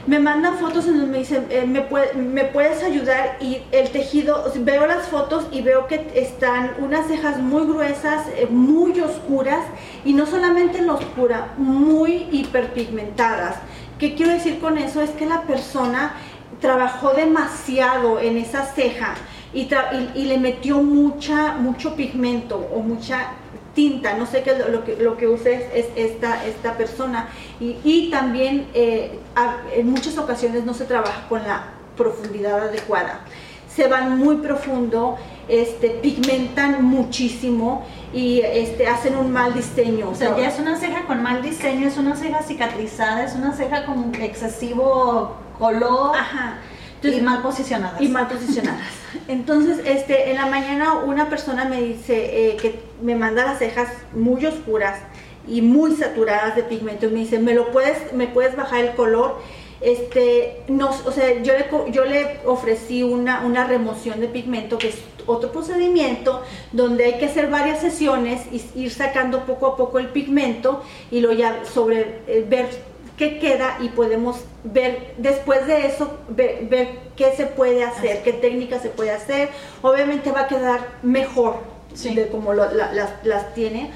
me 0.09 0.17
mandan 0.17 0.57
fotos 0.57 0.87
en 0.87 0.97
donde 0.97 1.11
me 1.11 1.19
dicen, 1.19 1.45
eh, 1.51 1.67
¿me, 1.67 1.85
¿me, 2.19 2.43
puedes 2.45 2.81
ayudar? 2.83 3.37
Y 3.39 3.61
el 3.71 3.91
tejido, 3.91 4.51
veo 4.55 4.87
las 4.87 5.07
fotos 5.07 5.45
y 5.51 5.61
veo 5.61 5.85
que 5.85 6.07
están 6.15 6.71
unas 6.79 7.05
cejas 7.05 7.37
muy 7.37 7.67
gruesas, 7.67 8.25
eh, 8.29 8.47
muy 8.49 8.99
oscuras, 9.01 9.63
y 10.03 10.13
no 10.13 10.25
solamente 10.25 10.79
en 10.79 10.89
oscura, 10.89 11.53
muy 11.57 12.27
hiperpigmentadas. 12.31 13.57
¿Qué 13.99 14.15
quiero 14.15 14.31
decir 14.31 14.59
con 14.59 14.79
eso? 14.79 14.99
Es 14.99 15.11
que 15.11 15.27
la 15.27 15.43
persona 15.43 16.15
trabajó 16.59 17.13
demasiado 17.13 18.19
en 18.19 18.37
esa 18.37 18.65
ceja 18.65 19.13
y, 19.53 19.69
y 20.15 20.25
le 20.25 20.39
metió 20.39 20.81
mucha, 20.81 21.53
mucho 21.53 21.95
pigmento 21.95 22.67
o 22.73 22.79
mucha 22.79 23.33
tinta, 23.73 24.15
no 24.17 24.25
sé 24.25 24.43
qué 24.43 24.51
es 24.51 24.69
lo 24.69 24.83
que, 24.83 24.95
lo 24.97 25.17
que 25.17 25.27
use 25.27 25.69
es, 25.73 25.87
esta, 25.95 26.45
esta 26.45 26.77
persona. 26.77 27.29
Y, 27.59 28.09
también 28.09 28.67
eh, 28.73 29.19
en 29.75 29.89
muchas 29.89 30.17
ocasiones 30.17 30.63
no 30.65 30.73
se 30.73 30.85
trabaja 30.85 31.27
con 31.27 31.43
la 31.43 31.63
profundidad 31.95 32.59
adecuada. 32.61 33.21
Se 33.73 33.87
van 33.87 34.17
muy 34.17 34.37
profundo, 34.37 35.17
este, 35.47 35.89
pigmentan 35.89 36.83
muchísimo 36.83 37.85
y 38.13 38.41
este, 38.41 38.87
hacen 38.87 39.15
un 39.15 39.31
mal 39.31 39.53
diseño. 39.53 40.09
O 40.09 40.15
sea, 40.15 40.35
ya 40.37 40.47
es 40.47 40.59
una 40.59 40.75
ceja 40.75 41.05
con 41.05 41.21
mal 41.21 41.41
diseño, 41.41 41.87
es 41.87 41.97
una 41.97 42.15
ceja 42.15 42.41
cicatrizada, 42.41 43.23
es 43.23 43.35
una 43.35 43.53
ceja 43.53 43.85
con 43.85 44.13
excesivo 44.15 45.35
color. 45.57 46.17
Ajá 46.17 46.57
y 47.07 47.21
mal 47.21 47.41
posicionadas. 47.41 48.01
Y 48.01 48.07
mal 48.09 48.27
posicionadas. 48.27 48.81
Entonces, 49.27 49.79
este, 49.85 50.31
en 50.31 50.37
la 50.37 50.47
mañana 50.47 50.95
una 51.05 51.29
persona 51.29 51.65
me 51.65 51.81
dice 51.81 52.51
eh, 52.51 52.57
que 52.57 52.88
me 53.01 53.15
manda 53.15 53.45
las 53.45 53.59
cejas 53.59 53.89
muy 54.13 54.45
oscuras 54.45 54.99
y 55.47 55.61
muy 55.61 55.95
saturadas 55.95 56.55
de 56.55 56.63
pigmento 56.63 57.07
y 57.07 57.09
me 57.09 57.19
dice, 57.19 57.39
¿me 57.39 57.53
lo 57.53 57.71
puedes, 57.71 58.13
me 58.13 58.27
puedes 58.27 58.55
bajar 58.55 58.85
el 58.85 58.95
color? 58.95 59.37
Este, 59.81 60.61
no, 60.67 60.89
o 60.89 61.11
sea, 61.11 61.41
yo 61.41 61.53
le, 61.53 61.91
yo 61.91 62.03
le 62.05 62.41
ofrecí 62.45 63.01
una, 63.03 63.45
una 63.45 63.65
remoción 63.65 64.19
de 64.19 64.27
pigmento, 64.27 64.77
que 64.77 64.89
es 64.89 64.97
otro 65.25 65.51
procedimiento 65.51 66.41
donde 66.71 67.05
hay 67.05 67.13
que 67.19 67.25
hacer 67.25 67.49
varias 67.49 67.79
sesiones 67.79 68.41
y 68.51 68.61
ir 68.79 68.91
sacando 68.91 69.45
poco 69.45 69.67
a 69.67 69.77
poco 69.77 69.99
el 69.99 70.09
pigmento 70.09 70.83
y 71.11 71.21
lo 71.21 71.31
ya 71.31 71.63
sobre 71.65 72.21
eh, 72.27 72.45
ver 72.47 72.67
qué 73.17 73.37
queda 73.37 73.77
y 73.81 73.89
podemos 73.89 74.37
ver 74.63 75.13
después 75.17 75.67
de 75.67 75.87
eso, 75.87 76.17
ver, 76.29 76.99
qué 77.15 77.31
se 77.35 77.45
puede 77.45 77.83
hacer, 77.83 78.23
qué 78.23 78.33
técnica 78.33 78.79
se 78.79 78.89
puede 78.89 79.11
hacer. 79.11 79.49
Obviamente 79.81 80.31
va 80.31 80.41
a 80.41 80.47
quedar 80.47 80.79
mejor 81.03 81.57
de 82.03 82.27
como 82.27 82.53
las, 82.53 82.73
las, 83.23 83.53
tiene. 83.53 83.91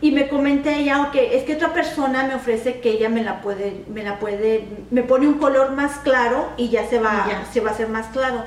Y 0.00 0.10
me 0.10 0.28
comenté 0.28 0.80
ella, 0.80 1.02
ok, 1.02 1.14
es 1.14 1.44
que 1.44 1.54
otra 1.54 1.72
persona 1.72 2.24
me 2.24 2.34
ofrece 2.34 2.80
que 2.80 2.90
ella 2.90 3.08
me 3.08 3.22
la 3.22 3.40
puede, 3.40 3.84
me 3.88 4.02
la 4.02 4.18
puede, 4.18 4.64
me 4.90 5.02
pone 5.02 5.28
un 5.28 5.34
color 5.34 5.72
más 5.72 5.98
claro 5.98 6.48
y 6.56 6.70
ya 6.70 6.88
se 6.88 6.98
va, 6.98 7.44
se 7.52 7.60
va 7.60 7.70
a 7.70 7.72
hacer 7.72 7.88
más 7.88 8.08
claro. 8.08 8.42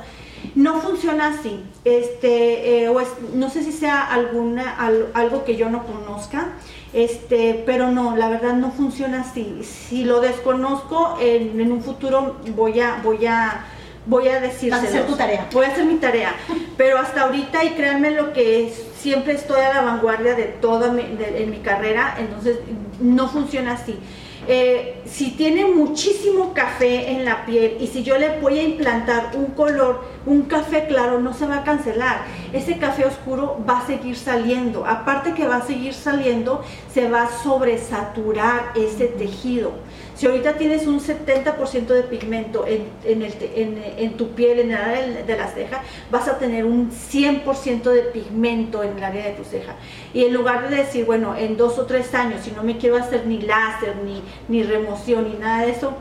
No 0.54 0.80
funciona 0.82 1.28
así. 1.28 1.64
Este, 1.86 2.84
eh, 2.84 2.94
no 3.34 3.50
sé 3.50 3.64
si 3.64 3.72
sea 3.72 4.06
alguna, 4.06 4.78
algo 5.14 5.44
que 5.44 5.56
yo 5.56 5.70
no 5.70 5.86
conozca. 5.86 6.50
Este, 6.94 7.64
pero 7.66 7.92
no, 7.92 8.16
la 8.16 8.30
verdad 8.30 8.54
no 8.54 8.72
funciona 8.72 9.22
así. 9.22 9.62
Si 9.64 10.06
lo 10.06 10.22
desconozco, 10.22 11.18
en, 11.20 11.60
en 11.60 11.72
un 11.72 11.82
futuro 11.82 12.38
voy 12.56 12.80
a, 12.80 13.02
voy 13.04 13.26
a, 13.26 13.66
voy 14.06 14.30
a 14.30 14.40
decírselo. 14.40 14.78
Vas 14.78 14.86
a 14.86 14.88
hacer 14.88 15.08
tu 15.08 15.16
tarea. 15.16 15.48
Voy 15.52 15.66
a 15.66 15.70
hacer 15.70 15.86
mi 15.86 15.96
tarea. 15.96 16.36
Pero 16.78 16.98
hasta 16.98 17.24
ahorita, 17.24 17.64
y 17.64 17.72
créanme 17.72 18.12
lo 18.12 18.32
que 18.32 18.68
es, 18.68 18.86
siempre 19.06 19.34
estoy 19.34 19.62
a 19.62 19.72
la 19.72 19.82
vanguardia 19.84 20.34
de 20.34 20.46
toda 20.46 20.92
mi, 20.92 21.04
en 21.04 21.52
mi 21.52 21.60
carrera, 21.60 22.16
entonces 22.18 22.58
no 23.00 23.28
funciona 23.28 23.74
así. 23.74 24.00
Eh, 24.48 25.04
si 25.06 25.30
tiene 25.32 25.66
muchísimo 25.66 26.56
café 26.56 27.12
en 27.12 27.24
la 27.24 27.46
piel 27.46 27.78
y 27.80 27.86
si 27.86 28.02
yo 28.02 28.18
le 28.18 28.40
voy 28.40 28.58
a 28.58 28.64
implantar 28.64 29.32
un 29.36 29.52
color, 29.54 30.04
un 30.26 30.44
café 30.44 30.88
claro, 30.88 31.20
no 31.20 31.36
se 31.36 31.46
va 31.46 31.58
a 31.58 31.64
cancelar. 31.64 32.26
Ese 32.52 32.80
café 32.80 33.06
oscuro 33.06 33.64
va 33.70 33.82
a 33.82 33.86
seguir 33.86 34.18
saliendo. 34.18 34.88
Aparte 34.88 35.36
que 35.36 35.48
va 35.48 35.58
a 35.58 35.62
seguir 35.62 35.94
saliendo, 35.94 36.64
se 36.92 37.08
va 37.08 37.26
a 37.26 37.32
sobresaturar 37.44 38.72
ese 38.76 39.06
tejido. 39.06 39.74
Si 40.16 40.26
ahorita 40.26 40.54
tienes 40.54 40.88
un 40.88 41.02
70% 41.02 41.88
de 41.88 42.04
pigmento 42.04 42.66
en, 42.66 44.18
tu 44.18 44.30
piel, 44.30 44.60
en 44.60 44.72
el 44.72 44.78
área 44.78 45.24
de 45.24 45.38
la 45.38 45.48
ceja, 45.48 45.84
vas 46.10 46.30
a 46.30 46.38
tener 46.38 46.64
un 46.64 46.90
100% 46.90 47.84
de 47.84 48.02
pigmento 48.04 48.82
en 48.82 48.98
el 48.98 49.04
área 49.04 49.26
de 49.26 49.34
tu 49.34 49.44
ceja. 49.44 49.76
Y 50.14 50.24
en 50.24 50.34
lugar 50.34 50.70
de 50.70 50.78
decir, 50.78 51.06
bueno, 51.06 51.36
en 51.36 51.58
dos 51.58 51.78
o 51.80 51.86
tres 51.86 52.14
años, 52.14 52.42
si 52.46 52.52
no 52.52 52.64
me 52.64 52.78
quiero 52.78 52.96
hacer 52.96 53.28
ni 53.28 53.42
láser, 53.42 53.98
ni, 54.06 54.24
ni 54.48 54.64
remoción, 54.64 55.30
ni 55.30 55.38
nada 55.38 55.66
de 55.66 55.72
eso, 55.72 55.94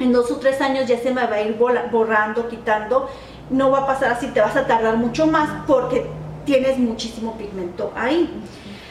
en 0.00 0.12
dos 0.12 0.32
o 0.32 0.38
tres 0.38 0.60
años 0.60 0.88
ya 0.88 0.98
se 0.98 1.12
me 1.12 1.24
va 1.24 1.36
a 1.36 1.42
ir 1.42 1.56
borrando, 1.56 2.48
quitando. 2.48 3.08
No 3.50 3.70
va 3.70 3.80
a 3.80 3.86
pasar 3.86 4.10
así, 4.10 4.26
te 4.28 4.40
vas 4.40 4.56
a 4.56 4.66
tardar 4.66 4.96
mucho 4.96 5.28
más 5.28 5.48
porque 5.68 6.06
tienes 6.44 6.78
muchísimo 6.78 7.36
pigmento 7.38 7.92
ahí. 7.94 8.28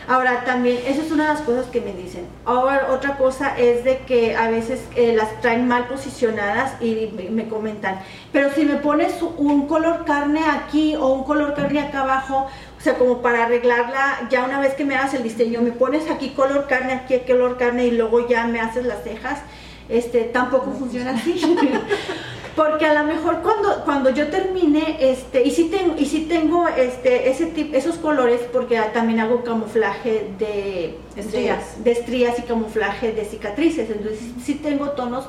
Ahora 0.07 0.43
también, 0.43 0.79
esa 0.85 1.01
es 1.01 1.11
una 1.11 1.27
de 1.27 1.33
las 1.33 1.41
cosas 1.43 1.65
que 1.67 1.81
me 1.81 1.93
dicen. 1.93 2.25
Ahora 2.45 2.87
otra 2.91 3.17
cosa 3.17 3.57
es 3.57 3.83
de 3.83 3.99
que 3.99 4.35
a 4.35 4.49
veces 4.49 4.81
eh, 4.95 5.13
las 5.15 5.39
traen 5.41 5.67
mal 5.67 5.87
posicionadas 5.87 6.81
y 6.81 7.11
me, 7.15 7.29
me 7.29 7.47
comentan, 7.47 7.99
pero 8.31 8.51
si 8.53 8.65
me 8.65 8.75
pones 8.75 9.21
un 9.21 9.67
color 9.67 10.05
carne 10.05 10.41
aquí 10.45 10.95
o 10.95 11.07
un 11.07 11.23
color 11.23 11.53
carne 11.53 11.81
acá 11.81 12.01
abajo, 12.01 12.47
o 12.77 12.81
sea, 12.81 12.95
como 12.95 13.21
para 13.21 13.45
arreglarla, 13.45 14.27
ya 14.29 14.43
una 14.43 14.59
vez 14.59 14.73
que 14.73 14.83
me 14.83 14.95
hagas 14.95 15.13
el 15.13 15.23
diseño, 15.23 15.61
me 15.61 15.71
pones 15.71 16.09
aquí 16.09 16.31
color 16.31 16.67
carne, 16.67 16.93
aquí 16.93 17.17
color 17.19 17.57
carne 17.57 17.85
y 17.85 17.91
luego 17.91 18.27
ya 18.27 18.45
me 18.45 18.59
haces 18.59 18.85
las 18.85 19.03
cejas, 19.03 19.39
este, 19.87 20.23
tampoco 20.23 20.71
funciona 20.71 21.11
así. 21.11 21.41
Porque 22.55 22.85
a 22.85 22.93
lo 22.93 23.07
mejor 23.07 23.41
cuando, 23.41 23.83
cuando 23.83 24.11
yo 24.11 24.27
termine, 24.27 24.97
este, 24.99 25.43
y 25.43 25.51
si 25.51 25.69
tengo, 25.69 25.95
y 25.97 26.05
si 26.05 26.25
tengo 26.25 26.67
este, 26.67 27.29
ese 27.29 27.47
tipo, 27.47 27.75
esos 27.75 27.95
colores, 27.95 28.41
porque 28.51 28.79
también 28.93 29.19
hago 29.21 29.43
camuflaje 29.43 30.31
de 30.37 30.95
Estrías. 31.15 31.77
de, 31.77 31.83
de 31.83 31.91
estrías 31.99 32.37
y 32.37 32.43
camuflaje 32.43 33.11
de 33.11 33.25
cicatrices, 33.25 33.89
entonces 33.89 34.19
sí 34.43 34.55
tengo 34.55 34.91
tonos 34.91 35.27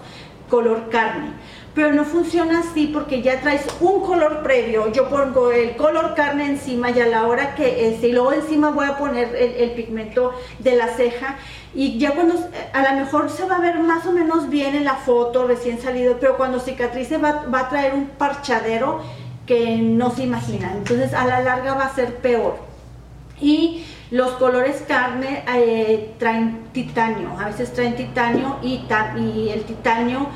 color 0.50 0.90
carne. 0.90 1.32
Pero 1.74 1.92
no 1.92 2.04
funciona 2.04 2.60
así 2.60 2.86
porque 2.86 3.20
ya 3.20 3.40
traes 3.40 3.66
un 3.80 4.00
color 4.02 4.42
previo. 4.42 4.92
Yo 4.92 5.08
pongo 5.08 5.50
el 5.50 5.74
color 5.76 6.14
carne 6.14 6.46
encima 6.46 6.90
y 6.90 7.00
a 7.00 7.06
la 7.06 7.26
hora 7.26 7.54
que 7.56 7.88
este, 7.88 8.08
y 8.08 8.12
luego 8.12 8.32
encima 8.32 8.70
voy 8.70 8.86
a 8.86 8.96
poner 8.96 9.34
el, 9.34 9.72
pigmento 9.72 10.32
de 10.60 10.76
la 10.76 10.88
ceja 10.88 11.36
y 11.74 11.98
ya 11.98 12.12
cuando 12.12 12.34
a 12.72 12.82
lo 12.92 13.00
mejor 13.00 13.28
se 13.28 13.44
va 13.44 13.56
a 13.56 13.60
ver 13.60 13.80
más 13.80 14.06
o 14.06 14.12
menos 14.12 14.48
bien 14.48 14.76
en 14.76 14.84
la 14.84 14.94
foto 14.94 15.48
recién 15.48 15.80
salido, 15.80 16.18
pero 16.20 16.36
cuando 16.36 16.60
cicatrice 16.60 17.18
va, 17.18 17.46
va 17.52 17.60
a 17.60 17.68
traer 17.68 17.94
un 17.94 18.06
parchadero 18.06 19.00
que 19.46 19.76
no 19.76 20.10
se 20.10 20.22
imaginan. 20.22 20.78
Entonces 20.78 21.12
a 21.12 21.26
la 21.26 21.40
larga 21.40 21.74
va 21.74 21.86
a 21.86 21.94
ser 21.94 22.16
peor. 22.16 22.56
Y 23.40 23.84
los 24.10 24.32
colores 24.32 24.84
carne 24.86 25.44
eh, 25.56 26.14
traen 26.18 26.68
titanio, 26.72 27.36
a 27.38 27.46
veces 27.46 27.72
traen 27.72 27.96
titanio 27.96 28.58
y, 28.62 28.84
y 29.16 29.48
el 29.48 29.64
titanio 29.64 30.28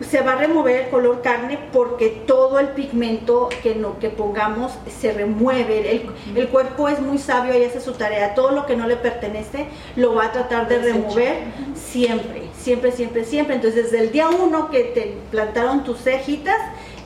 se 0.00 0.22
va 0.22 0.32
a 0.32 0.36
remover 0.36 0.84
el 0.84 0.90
color 0.90 1.22
carne 1.22 1.58
porque 1.72 2.08
todo 2.26 2.58
el 2.58 2.68
pigmento 2.68 3.48
que, 3.62 3.74
no, 3.74 3.98
que 3.98 4.10
pongamos 4.10 4.72
se 5.00 5.12
remueve. 5.12 5.90
El, 5.90 6.10
el 6.36 6.48
cuerpo 6.48 6.88
es 6.88 7.00
muy 7.00 7.18
sabio 7.18 7.56
y 7.58 7.64
hace 7.64 7.80
su 7.80 7.92
tarea. 7.92 8.34
Todo 8.34 8.50
lo 8.50 8.66
que 8.66 8.76
no 8.76 8.86
le 8.86 8.96
pertenece 8.96 9.66
lo 9.96 10.14
va 10.14 10.26
a 10.26 10.32
tratar 10.32 10.68
de 10.68 10.78
remover 10.78 11.36
siempre, 11.74 12.48
siempre, 12.58 12.90
siempre, 12.90 13.24
siempre. 13.24 13.54
Entonces, 13.54 13.84
desde 13.84 14.04
el 14.04 14.12
día 14.12 14.28
uno 14.28 14.70
que 14.70 14.84
te 14.84 15.16
plantaron 15.30 15.84
tus 15.84 16.00
cejitas, 16.00 16.58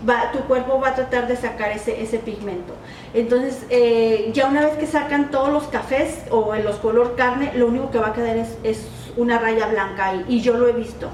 va, 0.09 0.33
tu 0.33 0.40
cuerpo 0.40 0.81
va 0.81 0.88
a 0.88 0.94
tratar 0.94 1.29
de 1.29 1.37
sacar 1.37 1.72
ese, 1.72 2.03
ese 2.03 2.18
pigmento. 2.18 2.72
Entonces, 3.12 3.64
eh, 3.68 4.31
ya 4.33 4.46
una 4.46 4.62
vez 4.62 4.79
que 4.79 4.87
sacan 4.87 5.31
todos 5.31 5.53
los 5.53 5.64
cafés 5.64 6.22
o 6.31 6.55
los 6.57 6.77
color 6.77 7.16
carne, 7.16 7.53
lo 7.55 7.66
único 7.66 7.90
que 7.90 7.98
va 7.98 8.09
a 8.09 8.12
quedar 8.14 8.37
es, 8.37 8.57
es 8.62 8.87
una 9.16 9.38
raya 9.38 9.66
blanca 9.66 10.07
ahí. 10.07 10.24
Y 10.29 10.40
yo 10.40 10.57
lo 10.57 10.68
he 10.68 10.72
visto. 10.72 11.11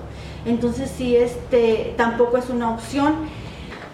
Entonces, 0.46 0.90
sí, 0.96 1.16
este 1.16 1.94
tampoco 1.96 2.36
es 2.38 2.48
una 2.50 2.70
opción. 2.70 3.14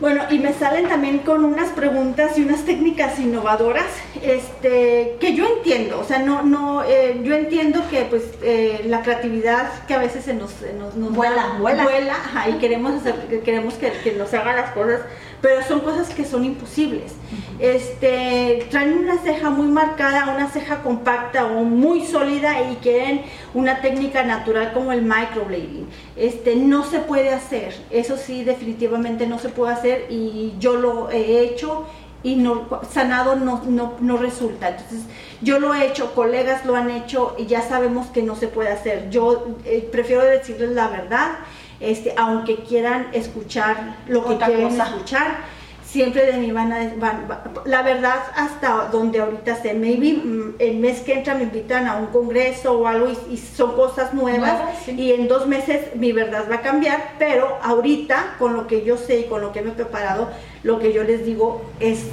Bueno, 0.01 0.23
y 0.31 0.39
me 0.39 0.55
salen 0.55 0.89
también 0.89 1.19
con 1.19 1.45
unas 1.45 1.69
preguntas 1.73 2.39
y 2.39 2.43
unas 2.43 2.63
técnicas 2.65 3.19
innovadoras, 3.19 3.85
este, 4.23 5.17
que 5.21 5.35
yo 5.35 5.47
entiendo, 5.47 6.01
o 6.01 6.05
sea, 6.05 6.21
no, 6.21 6.41
no, 6.43 6.83
eh, 6.85 7.21
yo 7.23 7.35
entiendo 7.35 7.83
que 7.91 8.05
pues 8.05 8.23
eh, 8.43 8.81
la 8.87 9.03
creatividad 9.03 9.71
que 9.87 9.93
a 9.93 9.99
veces 9.99 10.25
se 10.25 10.33
nos, 10.33 10.53
se 10.53 10.73
nos, 10.73 10.95
nos 10.97 11.13
Vuela, 11.13 11.37
da- 11.53 11.59
vuela. 11.59 12.15
ajá, 12.15 12.49
y 12.49 12.55
queremos 12.55 12.95
hacer, 12.95 13.15
que 13.29 13.41
queremos 13.41 13.75
que, 13.75 13.93
que 14.03 14.13
nos 14.13 14.33
haga 14.33 14.55
las 14.55 14.71
cosas, 14.71 15.01
pero 15.41 15.63
son 15.63 15.81
cosas 15.81 16.11
que 16.11 16.25
son 16.25 16.45
imposibles. 16.45 17.13
Este, 17.59 18.67
traen 18.71 18.99
una 18.99 19.19
ceja 19.19 19.51
muy 19.51 19.69
marcada, 19.69 20.35
una 20.35 20.49
ceja 20.49 20.83
compacta 20.83 21.47
o 21.47 21.65
muy 21.65 22.07
sólida 22.07 22.71
y 22.71 22.77
quieren 22.77 23.23
una 23.55 23.81
técnica 23.81 24.23
natural 24.23 24.73
como 24.73 24.93
el 24.93 25.03
microblading. 25.03 25.89
Este, 26.17 26.57
no 26.57 26.85
se 26.85 27.01
puede 27.01 27.31
hacer, 27.31 27.75
eso 27.91 28.17
sí, 28.17 28.45
definitivamente 28.45 29.27
no 29.27 29.39
se 29.39 29.49
puede 29.49 29.73
hacer 29.73 30.07
y 30.11 30.55
yo 30.59 30.77
lo 30.77 31.11
he 31.11 31.41
hecho 31.41 31.87
y 32.23 32.37
no, 32.37 32.69
sanado 32.91 33.37
no, 33.37 33.63
no, 33.67 33.95
no 34.01 34.17
resulta. 34.17 34.71
Entonces, 34.71 35.05
yo 35.41 35.59
lo 35.59 35.75
he 35.75 35.87
hecho, 35.87 36.15
colegas 36.15 36.65
lo 36.67 36.77
han 36.77 36.91
hecho 36.91 37.35
y 37.39 37.47
ya 37.47 37.63
sabemos 37.63 38.09
que 38.09 38.23
no 38.23 38.37
se 38.37 38.49
puede 38.49 38.71
hacer. 38.71 39.11
Yo 39.11 39.57
eh, 39.65 39.89
prefiero 39.91 40.23
decirles 40.23 40.71
la 40.71 40.89
verdad, 40.89 41.39
este, 41.81 42.15
aunque 42.17 42.57
quieran 42.65 43.09
escuchar 43.13 43.97
lo 44.07 44.25
que 44.25 44.37
quieren 44.37 44.69
cosa. 44.71 44.85
escuchar. 44.87 45.61
Siempre 45.85 46.25
de 46.25 46.35
mí 46.39 46.53
van 46.53 46.73
a, 46.73 46.93
van- 46.99 47.27
la 47.65 47.83
verdad 47.83 48.21
hasta 48.37 48.89
donde 48.93 49.19
ahorita 49.19 49.57
sé, 49.57 49.75
maybe 49.75 50.13
mm, 50.13 50.55
el 50.61 50.77
mes 50.77 51.01
que 51.01 51.15
entra 51.15 51.35
me 51.35 51.43
invitan 51.43 51.89
a 51.89 51.97
un 51.97 52.07
congreso 52.07 52.79
o 52.79 52.87
algo 52.87 53.09
y, 53.09 53.35
y 53.35 53.37
son 53.37 53.75
cosas 53.75 54.15
nuevas 54.15 54.57
sí. 54.85 54.93
y 54.93 55.11
en 55.13 55.27
dos 55.27 55.49
meses 55.49 55.97
mi 55.97 56.13
verdad 56.13 56.45
va 56.49 56.57
a 56.57 56.61
cambiar, 56.61 57.15
pero 57.19 57.59
ahorita 57.63 58.37
con 58.39 58.55
lo 58.55 58.69
que 58.69 58.85
yo 58.85 58.97
sé 58.97 59.19
y 59.21 59.25
con 59.25 59.41
lo 59.41 59.51
que 59.51 59.63
me 59.63 59.71
he 59.71 59.73
preparado, 59.73 60.29
lo 60.63 60.79
que 60.79 60.93
yo 60.93 61.03
les 61.03 61.27
digo 61.27 61.61
es, 61.81 62.05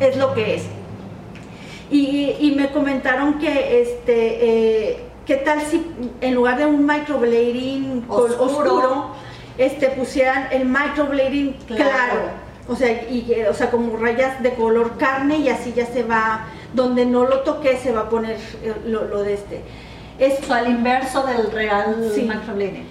es 0.00 0.16
lo 0.18 0.34
que 0.34 0.56
es. 0.56 0.62
Y, 1.90 2.36
y 2.38 2.54
me 2.56 2.70
comentaron 2.70 3.38
que 3.38 3.80
este 3.80 4.90
eh, 4.92 5.00
qué 5.30 5.36
tal 5.36 5.60
si 5.62 5.86
en 6.20 6.34
lugar 6.34 6.58
de 6.58 6.66
un 6.66 6.84
microblading 6.84 8.04
Oscuro. 8.08 8.42
oscuro, 8.44 9.06
este 9.58 9.86
pusieran 9.90 10.48
el 10.50 10.64
microblading 10.66 11.52
Claro. 11.68 11.84
claro. 11.84 12.20
O 12.66 12.74
sea, 12.74 12.90
y, 13.08 13.32
o 13.48 13.54
sea, 13.54 13.70
como 13.70 13.96
rayas 13.96 14.42
de 14.42 14.54
color 14.54 14.96
carne 14.98 15.38
y 15.38 15.48
así 15.48 15.72
ya 15.72 15.86
se 15.86 16.02
va, 16.02 16.46
donde 16.74 17.06
no 17.06 17.26
lo 17.26 17.40
toqué 17.40 17.76
se 17.76 17.92
va 17.92 18.00
a 18.02 18.08
poner 18.08 18.38
eh, 18.64 18.74
lo, 18.86 19.04
lo 19.04 19.22
de 19.22 19.34
este. 19.34 19.62
Es, 20.18 20.40
O 20.40 20.46
sea, 20.46 20.56
al 20.56 20.68
inverso 20.68 21.22
del 21.24 21.52
real 21.52 22.10
Sí. 22.12 22.22
microblading. 22.22 22.86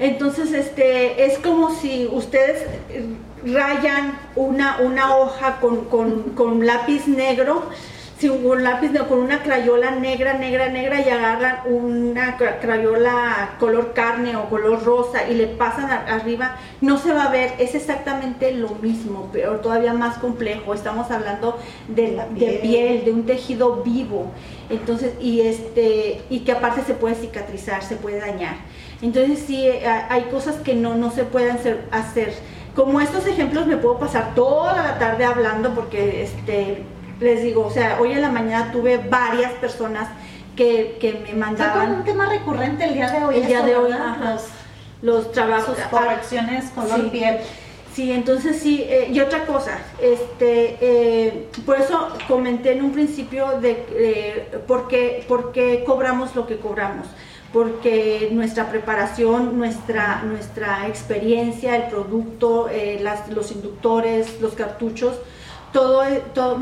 entonces, 0.00 0.52
este, 0.52 1.24
es 1.26 1.38
como 1.38 1.70
si 1.76 2.08
ustedes 2.12 2.62
eh, 2.90 3.04
rayan 3.44 4.18
una, 4.34 4.78
una 4.80 5.14
hoja 5.16 5.60
con, 5.60 5.84
con- 5.84 6.22
con 6.34 6.66
lápiz 6.66 7.06
negro, 7.06 7.62
sí, 8.18 8.28
un 8.28 8.62
lápiz 8.62 8.90
negro, 8.90 9.08
con 9.08 9.18
una 9.20 9.42
crayola 9.42 9.90
negra, 9.92 10.34
negra, 10.34 10.68
negra 10.68 11.00
y 11.00 11.08
agarran 11.10 11.58
una 11.66 12.38
cra- 12.38 12.60
crayola 12.60 13.56
color 13.58 13.92
carne 13.92 14.36
o 14.36 14.48
color 14.48 14.82
rosa 14.84 15.28
y 15.28 15.34
le 15.34 15.46
pasan 15.46 15.90
a- 15.90 16.06
arriba, 16.14 16.56
no 16.80 16.96
se 16.98 17.12
va 17.12 17.24
a 17.24 17.30
ver, 17.30 17.52
es 17.58 17.74
exactamente 17.74 18.52
lo 18.52 18.70
mismo, 18.76 19.28
pero 19.32 19.60
todavía 19.60 19.92
más 19.94 20.18
complejo. 20.18 20.74
Estamos 20.74 21.10
hablando 21.10 21.58
de, 21.88 22.08
La 22.12 22.26
de 22.26 22.34
piel. 22.34 22.58
piel, 22.60 23.04
de 23.04 23.12
un 23.12 23.26
tejido 23.26 23.82
vivo. 23.82 24.26
Entonces, 24.70 25.12
y 25.20 25.40
este, 25.42 26.22
y 26.30 26.40
que 26.40 26.52
aparte 26.52 26.82
se 26.82 26.94
puede 26.94 27.14
cicatrizar, 27.16 27.82
se 27.82 27.96
puede 27.96 28.20
dañar. 28.20 28.54
Entonces 29.02 29.40
sí, 29.46 29.66
eh, 29.66 29.82
hay 30.08 30.22
cosas 30.30 30.56
que 30.56 30.74
no, 30.74 30.94
no 30.94 31.10
se 31.10 31.24
pueden 31.24 31.58
hacer. 31.90 32.34
Como 32.74 33.00
estos 33.00 33.26
ejemplos 33.26 33.66
me 33.66 33.76
puedo 33.76 33.98
pasar 33.98 34.34
toda 34.34 34.72
la 34.82 34.98
tarde 34.98 35.24
hablando 35.24 35.74
porque 35.74 36.22
este, 36.22 36.82
les 37.20 37.42
digo, 37.42 37.66
o 37.66 37.70
sea, 37.70 37.98
hoy 38.00 38.12
en 38.12 38.22
la 38.22 38.30
mañana 38.30 38.72
tuve 38.72 38.98
varias 38.98 39.52
personas 39.54 40.08
que, 40.56 40.96
que 41.00 41.12
me 41.14 41.18
como 41.30 41.36
mandaban 41.38 41.92
un 41.92 42.04
tema 42.04 42.26
recurrente 42.26 42.84
el 42.84 42.94
día 42.94 43.10
de 43.10 43.24
hoy. 43.24 43.36
el 43.36 43.46
día 43.46 43.62
de 43.62 43.76
hoy, 43.76 43.90
Los- 43.92 44.48
los 45.02 45.32
trabajos. 45.32 45.76
sus 45.76 45.84
correcciones 45.86 46.70
color 46.70 47.00
sí. 47.02 47.08
piel. 47.10 47.38
Sí, 47.92 48.10
entonces 48.10 48.58
sí, 48.60 48.82
eh, 48.88 49.08
y 49.12 49.20
otra 49.20 49.46
cosa, 49.46 49.78
este, 50.02 50.76
eh, 50.80 51.48
por 51.64 51.78
eso 51.80 52.08
comenté 52.26 52.72
en 52.72 52.82
un 52.84 52.90
principio 52.92 53.60
de 53.60 53.86
eh, 53.92 54.58
por, 54.66 54.88
qué, 54.88 55.24
por 55.28 55.52
qué 55.52 55.84
cobramos 55.86 56.34
lo 56.34 56.44
que 56.46 56.56
cobramos, 56.58 57.06
porque 57.52 58.30
nuestra 58.32 58.68
preparación, 58.68 59.56
nuestra, 59.56 60.22
nuestra 60.24 60.88
experiencia, 60.88 61.76
el 61.76 61.84
producto, 61.84 62.68
eh, 62.68 62.98
las, 63.00 63.28
los 63.30 63.52
inductores, 63.52 64.40
los 64.40 64.54
cartuchos, 64.54 65.14
todo, 65.72 66.02
todo, 66.34 66.58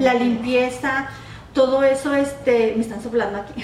La 0.00 0.14
limpieza, 0.14 1.08
todo 1.52 1.82
eso, 1.82 2.14
este, 2.14 2.72
me 2.76 2.82
están 2.82 3.02
soplando 3.02 3.38
aquí. 3.38 3.62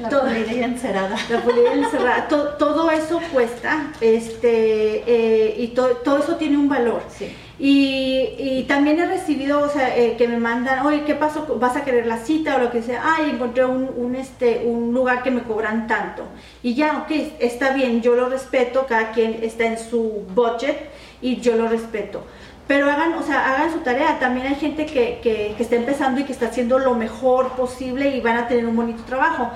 La 0.00 0.08
Todo- 0.08 0.22
pulida 0.28 0.52
y 0.52 0.62
encerada. 0.62 1.16
la 1.30 1.40
pulida 1.40 1.72
encerrada, 1.74 2.28
to- 2.28 2.48
todo 2.58 2.90
eso 2.90 3.20
cuesta, 3.32 3.92
este, 4.00 5.02
eh, 5.06 5.54
y 5.58 5.68
to- 5.68 5.96
todo 6.04 6.18
eso 6.18 6.36
tiene 6.36 6.56
un 6.56 6.68
valor. 6.68 7.02
Sí. 7.16 7.34
Y, 7.58 8.34
y 8.38 8.64
también 8.66 8.98
he 8.98 9.06
recibido, 9.06 9.60
o 9.60 9.68
sea, 9.68 9.96
eh, 9.96 10.16
que 10.16 10.26
me 10.26 10.36
mandan, 10.38 10.84
oye, 10.84 11.04
¿qué 11.04 11.14
pasó? 11.14 11.46
¿Vas 11.60 11.76
a 11.76 11.84
querer 11.84 12.06
la 12.06 12.16
cita 12.18 12.56
o 12.56 12.58
lo 12.58 12.70
que 12.72 12.82
sea? 12.82 13.02
Ay, 13.16 13.30
encontré 13.30 13.64
un, 13.64 13.88
un, 13.96 14.16
este, 14.16 14.62
un 14.66 14.92
lugar 14.92 15.22
que 15.22 15.30
me 15.30 15.42
cobran 15.42 15.86
tanto. 15.86 16.24
Y 16.62 16.74
ya, 16.74 16.98
ok, 17.04 17.10
está 17.38 17.72
bien, 17.72 18.02
yo 18.02 18.16
lo 18.16 18.28
respeto, 18.28 18.86
cada 18.88 19.12
quien 19.12 19.38
está 19.42 19.64
en 19.66 19.78
su 19.78 20.24
budget 20.34 20.90
y 21.20 21.40
yo 21.40 21.54
lo 21.56 21.68
respeto. 21.68 22.24
Pero 22.72 22.90
hagan, 22.90 23.12
o 23.12 23.22
sea, 23.22 23.52
hagan 23.52 23.70
su 23.70 23.80
tarea. 23.80 24.18
También 24.18 24.46
hay 24.46 24.54
gente 24.54 24.86
que, 24.86 25.20
que, 25.22 25.54
está 25.58 25.76
empezando 25.76 26.22
y 26.22 26.24
que 26.24 26.32
está 26.32 26.46
haciendo 26.46 26.78
lo 26.78 26.94
mejor 26.94 27.50
posible 27.50 28.16
y 28.16 28.22
van 28.22 28.38
a 28.38 28.48
tener 28.48 28.64
un 28.64 28.74
bonito 28.74 29.02
trabajo. 29.02 29.50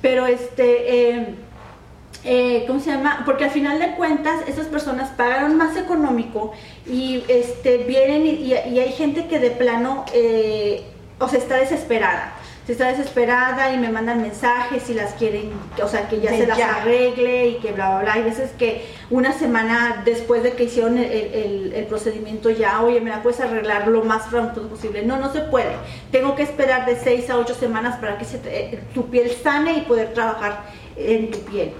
Pero 0.00 0.26
este... 0.26 1.10
eh, 1.18 1.34
eh, 2.24 2.64
¿cómo 2.66 2.80
se 2.80 2.90
llama? 2.90 3.24
Porque 3.26 3.44
al 3.44 3.50
final 3.50 3.78
de 3.78 3.94
cuentas 3.94 4.36
esas 4.48 4.68
personas 4.68 5.10
pagaron 5.10 5.58
más 5.58 5.76
económico 5.76 6.52
y 6.86 7.24
este 7.28 7.78
vienen 7.78 8.24
y 8.24 8.54
hay 8.54 8.92
gente 8.92 9.26
que 9.26 9.38
de 9.38 9.50
plano, 9.50 10.06
eh, 10.14 10.82
o 11.18 11.28
sea, 11.28 11.40
está 11.40 11.56
desesperada. 11.56 12.32
Se 12.66 12.72
está 12.72 12.86
desesperada 12.86 13.72
y 13.74 13.78
me 13.78 13.88
mandan 13.88 14.22
mensajes 14.22 14.88
y 14.88 14.94
las 14.94 15.14
quieren, 15.14 15.50
o 15.82 15.88
sea, 15.88 16.08
que 16.08 16.20
ya 16.20 16.30
De 16.30 16.38
se 16.38 16.46
las 16.46 16.56
ya. 16.56 16.76
arregle 16.76 17.48
y 17.48 17.54
que 17.56 17.72
bla, 17.72 17.88
bla, 17.90 17.98
bla. 18.02 18.12
Hay 18.12 18.22
veces 18.22 18.52
que 18.56 18.84
una 19.10 19.32
semana 19.32 20.02
después 20.04 20.44
de 20.44 20.52
que 20.52 20.64
hicieron 20.64 20.96
el, 20.96 21.04
el- 21.10 21.72
el 21.74 21.86
procedimiento 21.86 22.50
ya, 22.50 22.80
oye, 22.82 23.00
me 23.00 23.10
la 23.10 23.20
puedes 23.20 23.40
arreglar 23.40 23.88
lo 23.88 24.04
más 24.04 24.28
pronto 24.28 24.62
posible. 24.68 25.02
No, 25.04 25.16
no 25.18 25.32
se 25.32 25.40
puede. 25.40 25.72
Tengo 26.12 26.36
que 26.36 26.44
esperar 26.44 26.86
de 26.86 26.94
seis 26.96 27.28
a 27.30 27.36
ocho 27.38 27.54
semanas 27.54 27.96
para 27.98 28.16
que 28.16 28.24
se 28.24 28.38
te- 28.38 28.74
eh, 28.76 28.80
tu 28.94 29.10
piel 29.10 29.32
sane 29.42 29.78
y 29.78 29.80
poder 29.80 30.12
trabajar 30.14 30.62
en 30.96 31.32
tu 31.32 31.38
piel 31.40 31.72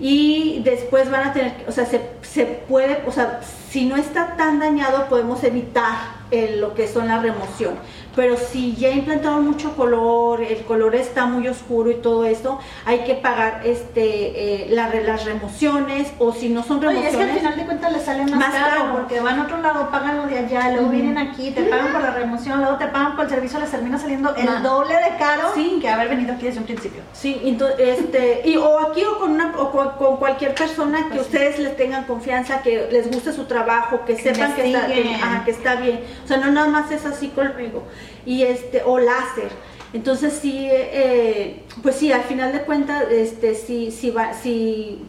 y 0.00 0.62
después 0.64 1.10
van 1.10 1.28
a 1.28 1.32
tener, 1.32 1.52
o 1.68 1.72
sea, 1.72 1.84
se, 1.86 2.00
se 2.22 2.44
puede, 2.44 3.02
o 3.06 3.12
sea, 3.12 3.40
si 3.70 3.84
no 3.84 3.96
está 3.96 4.36
tan 4.36 4.58
dañado 4.58 5.08
podemos 5.08 5.44
evitar 5.44 5.94
el- 6.30 6.60
lo 6.60 6.74
que 6.74 6.88
son 6.88 7.06
la 7.08 7.20
remoción, 7.20 7.74
pero 8.14 8.36
si 8.36 8.74
ya 8.76 8.90
implantaron 8.90 9.46
mucho 9.46 9.74
color, 9.76 10.42
el 10.42 10.62
color 10.64 10.94
está 10.94 11.26
muy 11.26 11.48
oscuro 11.48 11.90
y 11.90 11.94
todo 11.94 12.24
eso, 12.24 12.58
hay 12.84 13.00
que 13.04 13.14
pagar 13.14 13.62
este 13.64 14.64
eh, 14.64 14.66
la 14.70 14.92
las 14.92 15.24
remociones 15.24 16.12
o 16.18 16.32
si 16.32 16.48
no 16.50 16.62
son 16.62 16.84
Oye, 16.84 16.98
es 16.98 17.04
remociones, 17.14 17.26
que 17.26 17.32
al 17.32 17.38
final 17.38 17.56
de 17.56 17.64
cuentas 17.64 17.92
les 17.92 18.02
sale 18.02 18.22
más, 18.24 18.34
Más 18.34 18.50
caro, 18.54 18.82
caro. 18.82 18.92
porque 18.98 19.20
van 19.20 19.38
a 19.40 19.44
otro 19.44 19.58
lado, 19.60 19.90
pagan 19.90 20.16
lo 20.18 20.26
de 20.26 20.38
allá, 20.38 20.68
luego 20.70 20.84
Ujú. 20.86 20.92
vienen 20.92 21.18
aquí, 21.18 21.50
te 21.52 21.62
pagan 21.64 21.92
por 21.92 22.02
la 22.02 22.10
remoción, 22.12 22.60
luego 22.60 22.76
te 22.76 22.86
pagan 22.88 23.16
por 23.16 23.24
el 23.24 23.30
servicio, 23.30 23.58
les 23.60 23.70
termina 23.70 23.98
saliendo 23.98 24.34
el 24.36 24.62
doble 24.62 24.94
de 24.94 25.16
caro 25.18 25.50
Sí. 25.54 25.78
que 25.80 25.88
haber 25.88 26.08
venido 26.08 26.34
aquí 26.34 26.46
desde 26.46 26.58
un 26.60 26.66
principio. 26.66 27.02
Sí, 27.12 27.40
entonces, 27.44 27.98
este, 27.98 28.42
y, 28.44 28.56
o 28.56 28.78
aquí 28.90 29.02
o 29.04 29.18
con, 29.18 29.32
una, 29.32 29.52
o 29.58 29.70
con, 29.70 29.90
con 29.92 30.16
cualquier 30.18 30.54
persona 30.54 30.98
que 31.08 31.16
Pues 31.16 31.26
sí. 31.26 31.32
ustedes 31.36 31.58
les 31.58 31.76
tengan 31.76 32.04
confianza, 32.04 32.62
que 32.62 32.88
les 32.90 33.10
guste 33.10 33.32
su 33.32 33.44
trabajo, 33.44 34.04
que 34.04 34.16
sepan 34.16 34.54
que 34.54 34.66
está, 34.72 34.86
que, 34.86 35.14
ajá, 35.14 35.44
que 35.44 35.50
está 35.50 35.76
bien. 35.76 36.00
O 36.24 36.28
sea, 36.28 36.36
no 36.36 36.50
nada 36.50 36.68
más 36.68 36.90
es 36.90 37.04
así 37.06 37.28
conmigo. 37.28 37.84
Y 38.26 38.42
este, 38.42 38.82
o 38.84 38.98
láser. 38.98 39.50
Entonces 39.92 40.32
sí, 40.40 40.68
eh, 40.70 41.62
pues 41.82 41.96
sí, 41.96 42.12
al 42.12 42.22
final 42.22 42.52
de 42.52 42.62
cuentas, 42.62 43.04
este, 43.10 43.54
sí, 43.54 43.90
sí 43.90 44.10
va, 44.10 44.32
sí, 44.32 45.02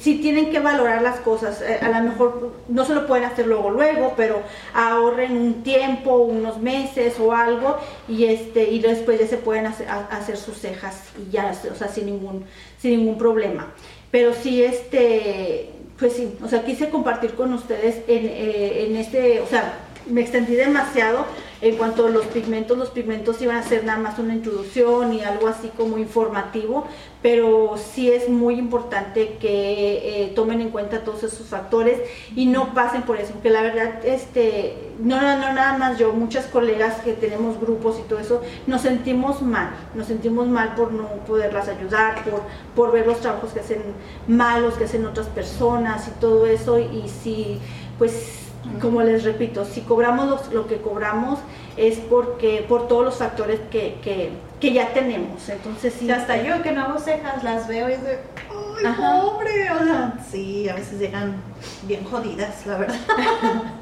sí 0.00 0.16
tienen 0.18 0.50
que 0.50 0.60
valorar 0.60 1.02
las 1.02 1.18
cosas. 1.20 1.60
Eh, 1.60 1.78
a 1.82 1.88
lo 1.88 2.08
mejor 2.08 2.52
no 2.68 2.84
se 2.84 2.94
lo 2.94 3.06
pueden 3.08 3.24
hacer 3.24 3.46
luego, 3.48 3.70
luego, 3.70 4.14
pero 4.16 4.42
ahorren 4.74 5.36
un 5.36 5.62
tiempo, 5.64 6.18
unos 6.18 6.58
meses 6.58 7.18
o 7.18 7.32
algo, 7.32 7.78
y 8.06 8.26
este, 8.26 8.70
y 8.70 8.78
después 8.78 9.18
ya 9.18 9.26
se 9.26 9.38
pueden 9.38 9.66
hacer, 9.66 9.88
a- 9.88 10.06
hacer 10.16 10.36
sus 10.36 10.58
cejas 10.58 11.02
y 11.18 11.32
ya, 11.32 11.52
o 11.72 11.74
sea, 11.74 11.88
sin 11.88 12.06
ningún, 12.06 12.44
sin 12.80 12.92
ningún 12.98 13.18
problema. 13.18 13.72
Pero 14.12 14.32
sí, 14.34 14.62
este, 14.62 15.70
pues 15.98 16.12
sí, 16.12 16.32
o 16.44 16.48
sea, 16.48 16.64
quise 16.64 16.90
compartir 16.90 17.34
con 17.34 17.52
ustedes 17.54 17.96
en, 18.06 18.24
eh, 18.26 18.86
en 18.86 18.94
este, 18.96 19.40
o 19.40 19.46
sea, 19.48 19.80
me 20.08 20.22
extendí 20.22 20.54
demasiado 20.54 21.26
en 21.60 21.76
cuanto 21.76 22.06
a 22.06 22.10
los 22.10 22.26
pigmentos, 22.26 22.78
los 22.78 22.90
pigmentos 22.90 23.42
iban 23.42 23.56
a 23.56 23.62
ser 23.64 23.82
nada 23.82 23.98
más 23.98 24.18
una 24.20 24.32
introducción 24.32 25.12
y 25.12 25.24
algo 25.24 25.48
así 25.48 25.72
como 25.76 25.98
informativo, 25.98 26.86
pero 27.20 27.74
sí 27.76 28.12
es 28.12 28.28
muy 28.28 28.54
importante 28.54 29.38
que 29.40 30.22
eh, 30.22 30.32
tomen 30.36 30.60
en 30.60 30.70
cuenta 30.70 31.02
todos 31.02 31.24
esos 31.24 31.48
factores 31.48 32.00
y 32.36 32.46
no 32.46 32.74
pasen 32.74 33.02
por 33.02 33.16
eso, 33.16 33.32
porque 33.32 33.50
la 33.50 33.62
verdad, 33.62 34.04
este, 34.04 34.92
no, 35.00 35.20
no, 35.20 35.36
no 35.36 35.52
nada 35.52 35.76
más 35.76 35.98
yo, 35.98 36.12
muchas 36.12 36.46
colegas 36.46 37.00
que 37.00 37.12
tenemos 37.14 37.60
grupos 37.60 37.98
y 37.98 38.08
todo 38.08 38.20
eso, 38.20 38.40
nos 38.68 38.82
sentimos 38.82 39.42
mal, 39.42 39.70
nos 39.96 40.06
sentimos 40.06 40.46
mal 40.46 40.76
por 40.76 40.92
no 40.92 41.08
poderlas 41.26 41.66
ayudar, 41.68 42.22
por, 42.22 42.42
por 42.76 42.92
ver 42.92 43.04
los 43.04 43.20
trabajos 43.20 43.50
que 43.52 43.60
hacen 43.60 43.82
malos, 44.28 44.74
que 44.74 44.84
hacen 44.84 45.04
otras 45.04 45.26
personas 45.26 46.06
y 46.06 46.20
todo 46.20 46.46
eso, 46.46 46.78
y 46.78 47.08
si, 47.08 47.58
pues, 47.98 48.47
como 48.80 49.02
les 49.02 49.24
repito, 49.24 49.64
si 49.64 49.80
cobramos 49.82 50.28
lo, 50.28 50.60
lo 50.62 50.66
que 50.66 50.76
cobramos 50.78 51.38
es 51.76 51.98
porque 51.98 52.64
por 52.68 52.88
todos 52.88 53.04
los 53.04 53.16
factores 53.16 53.60
que, 53.70 53.98
que, 54.02 54.30
que 54.60 54.72
ya 54.72 54.92
tenemos. 54.92 55.48
Entonces 55.48 55.94
sí, 55.98 56.06
Y 56.06 56.10
hasta 56.10 56.42
yo 56.42 56.62
que 56.62 56.72
no 56.72 56.82
hago 56.82 56.98
cejas 56.98 57.42
las 57.44 57.68
veo 57.68 57.88
y 57.88 57.92
es 57.92 58.02
de, 58.02 58.18
¡ay, 58.50 58.84
Ajá. 58.86 59.20
pobre! 59.22 59.70
O 59.70 59.78
sea, 59.78 60.14
sí, 60.30 60.68
a 60.68 60.74
veces 60.74 60.98
llegan 60.98 61.36
bien 61.82 62.04
jodidas, 62.04 62.66
la 62.66 62.78
verdad. 62.78 62.96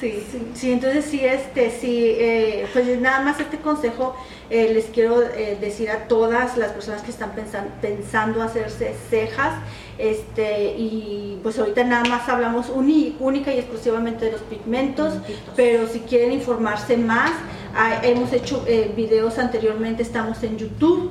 sí, 0.00 0.22
sí, 0.54 0.72
entonces 0.72 1.04
sí, 1.06 1.24
este, 1.24 1.70
sí, 1.70 2.14
eh, 2.18 2.66
pues 2.72 2.86
nada 3.00 3.20
más 3.20 3.40
este 3.40 3.58
consejo 3.58 4.14
eh, 4.50 4.70
les 4.72 4.84
quiero 4.86 5.22
eh, 5.22 5.56
decir 5.60 5.90
a 5.90 6.06
todas 6.08 6.56
las 6.56 6.72
personas 6.72 7.02
que 7.02 7.10
están 7.10 7.32
pensan- 7.34 7.70
pensando 7.80 8.42
hacerse 8.42 8.94
cejas, 9.10 9.54
este, 9.98 10.74
y 10.76 11.38
pues 11.42 11.58
ahorita 11.58 11.82
nada 11.84 12.04
más 12.04 12.28
hablamos 12.28 12.68
uni- 12.68 13.16
única 13.20 13.52
y 13.52 13.58
exclusivamente 13.58 14.26
de 14.26 14.32
los 14.32 14.42
pigmentos, 14.42 15.14
Pigmentitos. 15.14 15.54
pero 15.56 15.86
si 15.88 16.00
quieren 16.00 16.32
informarse 16.32 16.96
más, 16.96 17.32
ah, 17.74 18.00
hemos 18.02 18.32
hecho 18.32 18.62
eh, 18.66 18.92
videos 18.94 19.38
anteriormente, 19.38 20.02
estamos 20.02 20.42
en 20.42 20.58
YouTube. 20.58 21.10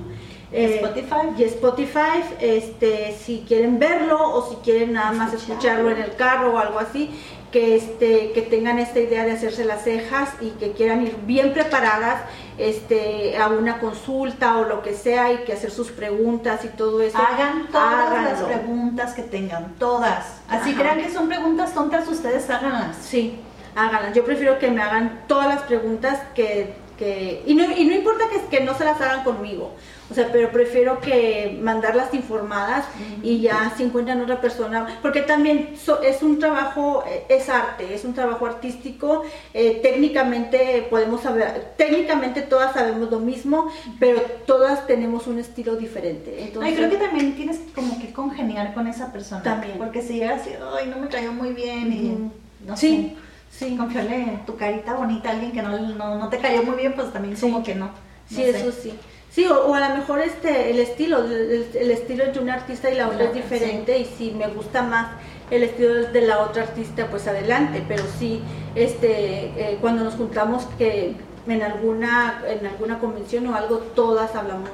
eh, 0.51 0.75
Spotify. 0.81 1.15
y 1.37 1.43
Spotify, 1.43 2.23
este, 2.39 3.13
si 3.19 3.43
quieren 3.45 3.77
verlo 3.77 4.17
o 4.35 4.49
si 4.49 4.55
quieren 4.57 4.93
nada 4.93 5.11
más 5.11 5.33
escucharlo 5.33 5.89
en 5.91 5.97
el 5.97 6.15
carro 6.15 6.53
o 6.53 6.57
algo 6.59 6.79
así, 6.79 7.09
que 7.55 7.77
este, 7.77 8.33
que 8.33 8.41
tengan 8.41 8.79
esta 8.79 8.99
idea 8.99 9.23
de 9.23 9.31
hacerse 9.31 9.63
las 9.63 9.85
cejas 9.85 10.27
y 10.41 10.49
que 10.59 10.73
quieran 10.73 11.03
ir 11.03 11.15
bien 11.25 11.53
preparadas, 11.53 12.23
este, 12.57 13.37
a 13.37 13.47
una 13.47 13.79
consulta 13.79 14.57
o 14.57 14.65
lo 14.65 14.81
que 14.81 14.93
sea 14.93 15.31
y 15.31 15.37
que 15.45 15.53
hacer 15.53 15.71
sus 15.71 15.89
preguntas 15.89 16.65
y 16.65 16.67
todo 16.67 17.01
eso. 17.01 17.17
Hagan 17.17 17.67
todas 17.71 18.25
las 18.25 18.41
preguntas 18.41 19.13
que 19.13 19.21
tengan, 19.21 19.73
todas. 19.79 20.41
Así 20.49 20.71
Ajá. 20.71 20.81
crean 20.81 20.97
que 21.01 21.09
son 21.13 21.29
preguntas 21.29 21.73
tontas, 21.73 22.05
ustedes 22.09 22.49
háganlas. 22.49 22.97
Sí, 22.97 23.39
háganlas. 23.73 24.13
Yo 24.13 24.25
prefiero 24.25 24.59
que 24.59 24.69
me 24.69 24.81
hagan 24.81 25.23
todas 25.25 25.47
las 25.47 25.61
preguntas 25.61 26.19
que... 26.35 26.73
que 26.97 27.43
y, 27.45 27.53
no, 27.55 27.63
y 27.75 27.85
no 27.85 27.93
importa 27.95 28.25
que, 28.29 28.57
que 28.57 28.63
no 28.63 28.77
se 28.77 28.85
las 28.85 28.99
hagan 29.01 29.23
conmigo, 29.23 29.71
o 30.09 30.13
sea, 30.13 30.29
pero 30.31 30.49
prefiero 30.51 30.99
que 31.01 31.57
mandarlas 31.61 32.13
informadas 32.13 32.85
y 33.23 33.41
ya 33.41 33.73
si 33.75 33.83
encuentran 33.83 34.21
otra 34.21 34.39
persona, 34.39 34.99
porque 35.01 35.21
también 35.21 35.75
so- 35.83 36.01
es 36.03 36.21
un 36.21 36.37
trabajo, 36.39 37.03
eh, 37.07 37.25
es 37.29 37.49
arte, 37.49 37.93
es 37.93 38.05
un 38.05 38.13
trabajo 38.13 38.45
artístico, 38.45 39.23
eh, 39.53 39.79
técnicamente 39.81 40.85
podemos 40.89 41.21
saber, 41.21 41.73
técnicamente 41.77 42.41
todas 42.43 42.73
sabemos 42.73 43.09
lo 43.09 43.19
mismo, 43.19 43.67
pero 43.99 44.21
todas 44.45 44.85
tenemos 44.87 45.27
un 45.27 45.39
estilo 45.39 45.75
diferente. 45.75 46.43
Entonces, 46.43 46.73
y 46.73 46.75
creo 46.75 46.89
que 46.89 46.97
también 46.97 47.35
tienes 47.35 47.59
como 47.73 47.99
que 47.99 48.13
congeniar 48.13 48.73
con 48.73 48.87
esa 48.87 49.11
persona. 49.11 49.41
También. 49.43 49.77
Porque 49.77 50.01
si 50.01 50.13
llegas 50.19 50.41
así, 50.41 50.51
ay, 50.77 50.87
no 50.87 50.97
me 50.97 51.07
cayó 51.07 51.31
muy 51.33 51.49
bien 51.53 51.91
y 51.91 52.65
no 52.67 52.77
Sí, 52.77 53.15
sé, 53.17 53.25
sí. 53.49 53.75
confiarle 53.77 54.39
tu 54.45 54.55
carita 54.55 54.93
bonita 54.93 55.29
a 55.29 55.31
alguien 55.33 55.51
que 55.51 55.61
no, 55.61 55.77
no, 55.77 56.17
no 56.17 56.29
te 56.29 56.37
cayó 56.39 56.63
muy 56.63 56.75
bien, 56.75 56.93
pues 56.93 57.11
también 57.13 57.35
Sí. 57.37 57.41
como 57.49 57.63
que 57.63 57.75
no. 57.75 57.89
Sí, 58.27 58.35
sé. 58.35 58.49
eso 58.51 58.71
sí. 58.71 58.93
Sí, 59.31 59.45
o, 59.47 59.65
o 59.67 59.73
a 59.75 59.89
lo 59.89 59.95
mejor 59.97 60.19
este 60.19 60.71
el 60.71 60.79
estilo, 60.79 61.25
el, 61.25 61.67
el 61.73 61.91
estilo 61.91 62.23
entre 62.23 62.41
una 62.41 62.53
artista 62.53 62.89
y 62.89 62.95
la 62.95 63.09
otra 63.09 63.25
es 63.25 63.33
diferente 63.33 63.99
y 63.99 64.05
si 64.05 64.31
me 64.31 64.47
gusta 64.47 64.81
más 64.83 65.07
el 65.51 65.63
estilo 65.63 65.93
de 66.11 66.21
la 66.21 66.39
otra 66.39 66.63
artista, 66.63 67.07
pues 67.09 67.27
adelante, 67.27 67.83
pero 67.87 68.03
sí 68.17 68.41
este 68.75 69.47
eh, 69.73 69.77
cuando 69.81 70.03
nos 70.05 70.15
juntamos 70.15 70.65
que 70.77 71.15
en 71.47 71.61
alguna 71.61 72.41
en 72.47 72.65
alguna 72.65 72.97
convención 72.99 73.45
o 73.47 73.55
algo 73.55 73.77
todas 73.79 74.33
hablamos 74.35 74.69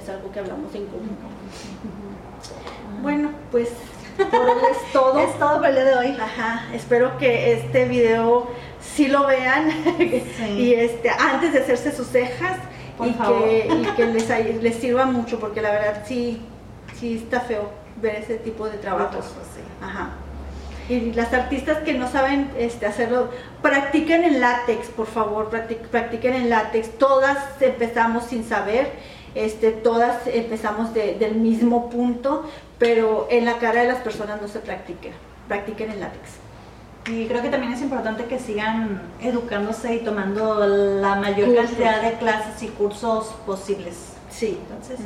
es 0.00 0.08
algo 0.08 0.30
que 0.30 0.38
hablamos 0.40 0.72
en 0.74 0.84
común. 0.86 1.16
Bueno, 3.02 3.30
pues 3.50 3.70
Por 4.16 4.40
hoy 4.40 4.62
es 4.70 4.92
todo. 4.92 5.18
Es 5.18 5.38
todo 5.38 5.56
por 5.58 5.66
el 5.66 5.74
día 5.74 5.84
de 5.84 5.94
hoy. 5.94 6.16
Ajá, 6.20 6.66
espero 6.74 7.16
que 7.18 7.52
este 7.54 7.86
video 7.86 8.48
sí 8.80 9.08
lo 9.08 9.26
vean 9.26 9.70
Sí. 9.98 10.44
y 10.58 10.74
este 10.74 11.10
antes 11.10 11.52
de 11.52 11.60
hacerse 11.60 11.90
sus 11.92 12.06
cejas 12.08 12.58
Por 12.98 13.08
y 13.08 13.12
favor. 13.14 13.42
que, 13.44 13.66
y 13.68 13.84
que 13.96 14.06
les, 14.06 14.76
sirva 14.76 15.06
mucho 15.06 15.40
porque 15.40 15.60
la 15.60 15.70
verdad 15.72 16.02
sí, 16.06 16.40
sí 16.98 17.16
está 17.24 17.40
feo 17.40 17.70
ver 18.00 18.16
ese 18.16 18.36
tipo 18.36 18.68
de 18.68 18.78
trabajos. 18.78 19.26
Ajá. 19.82 20.10
Y 20.88 21.12
las 21.12 21.32
artistas 21.32 21.78
que 21.78 21.94
no 21.94 22.10
saben 22.10 22.50
este, 22.58 22.84
hacerlo, 22.84 23.30
practiquen 23.62 24.22
en 24.22 24.40
látex, 24.40 24.88
por 24.88 25.06
favor, 25.06 25.50
practic- 25.50 25.88
practiquen 25.90 26.34
en 26.34 26.50
látex. 26.50 26.90
Todas 26.98 27.38
empezamos 27.62 28.24
sin 28.24 28.44
saber, 28.46 28.92
este, 29.34 29.70
todas 29.70 30.26
empezamos 30.26 30.92
de- 30.92 31.14
del 31.14 31.36
mismo 31.36 31.88
punto, 31.88 32.44
pero 32.78 33.28
en 33.30 33.44
la 33.44 33.58
cara 33.58 33.82
de 33.82 33.88
las 33.88 33.98
personas 33.98 34.40
no 34.40 34.48
se 34.48 34.58
practica. 34.60 35.10
Practiquen 35.48 35.90
en 35.90 36.00
látex. 36.00 36.30
Y 37.06 37.26
creo 37.26 37.42
que 37.42 37.50
también 37.50 37.72
es 37.72 37.82
importante 37.82 38.24
que 38.24 38.38
sigan 38.38 39.02
educándose 39.20 39.94
y 39.94 39.98
tomando 39.98 40.66
la 40.66 41.16
mayor 41.16 41.48
Cursos. 41.48 41.66
cantidad 41.66 42.00
de 42.02 42.12
clases 42.14 42.62
y 42.62 42.68
cursos 42.68 43.26
posibles. 43.44 44.14
Sí. 44.30 44.58
Entonces, 44.62 45.00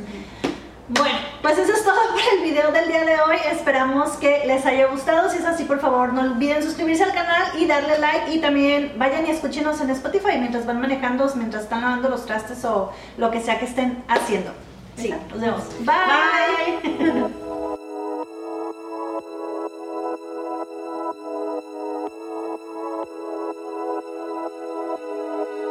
bueno, 0.87 1.17
pues 1.41 1.57
eso 1.57 1.73
es 1.73 1.83
todo 1.83 1.99
por 2.11 2.21
el 2.37 2.49
video 2.49 2.71
del 2.71 2.87
día 2.87 3.03
de 3.03 3.21
hoy. 3.21 3.35
Esperamos 3.51 4.11
que 4.11 4.43
les 4.47 4.65
haya 4.65 4.87
gustado. 4.87 5.29
Si 5.29 5.37
es 5.37 5.45
así, 5.45 5.65
por 5.65 5.79
favor, 5.79 6.13
no 6.13 6.21
olviden 6.21 6.63
suscribirse 6.63 7.03
al 7.03 7.13
canal 7.13 7.47
y 7.59 7.65
darle 7.67 7.99
like. 7.99 8.33
Y 8.33 8.39
también 8.39 8.93
vayan 8.97 9.27
y 9.27 9.31
escúchenos 9.31 9.81
en 9.81 9.89
Spotify 9.89 10.37
mientras 10.39 10.65
van 10.65 10.79
manejando, 10.79 11.29
mientras 11.35 11.63
están 11.63 11.81
lavando 11.81 12.07
los 12.09 12.25
trastes 12.25 12.63
o 12.63 12.93
lo 13.17 13.29
que 13.29 13.41
sea 13.41 13.59
que 13.59 13.65
estén 13.65 14.03
haciendo. 14.07 14.51
Sí. 14.95 15.13
Nos 15.31 15.41
vemos. 15.41 15.63
Bye. 15.79 16.97
Bye. 16.97 17.33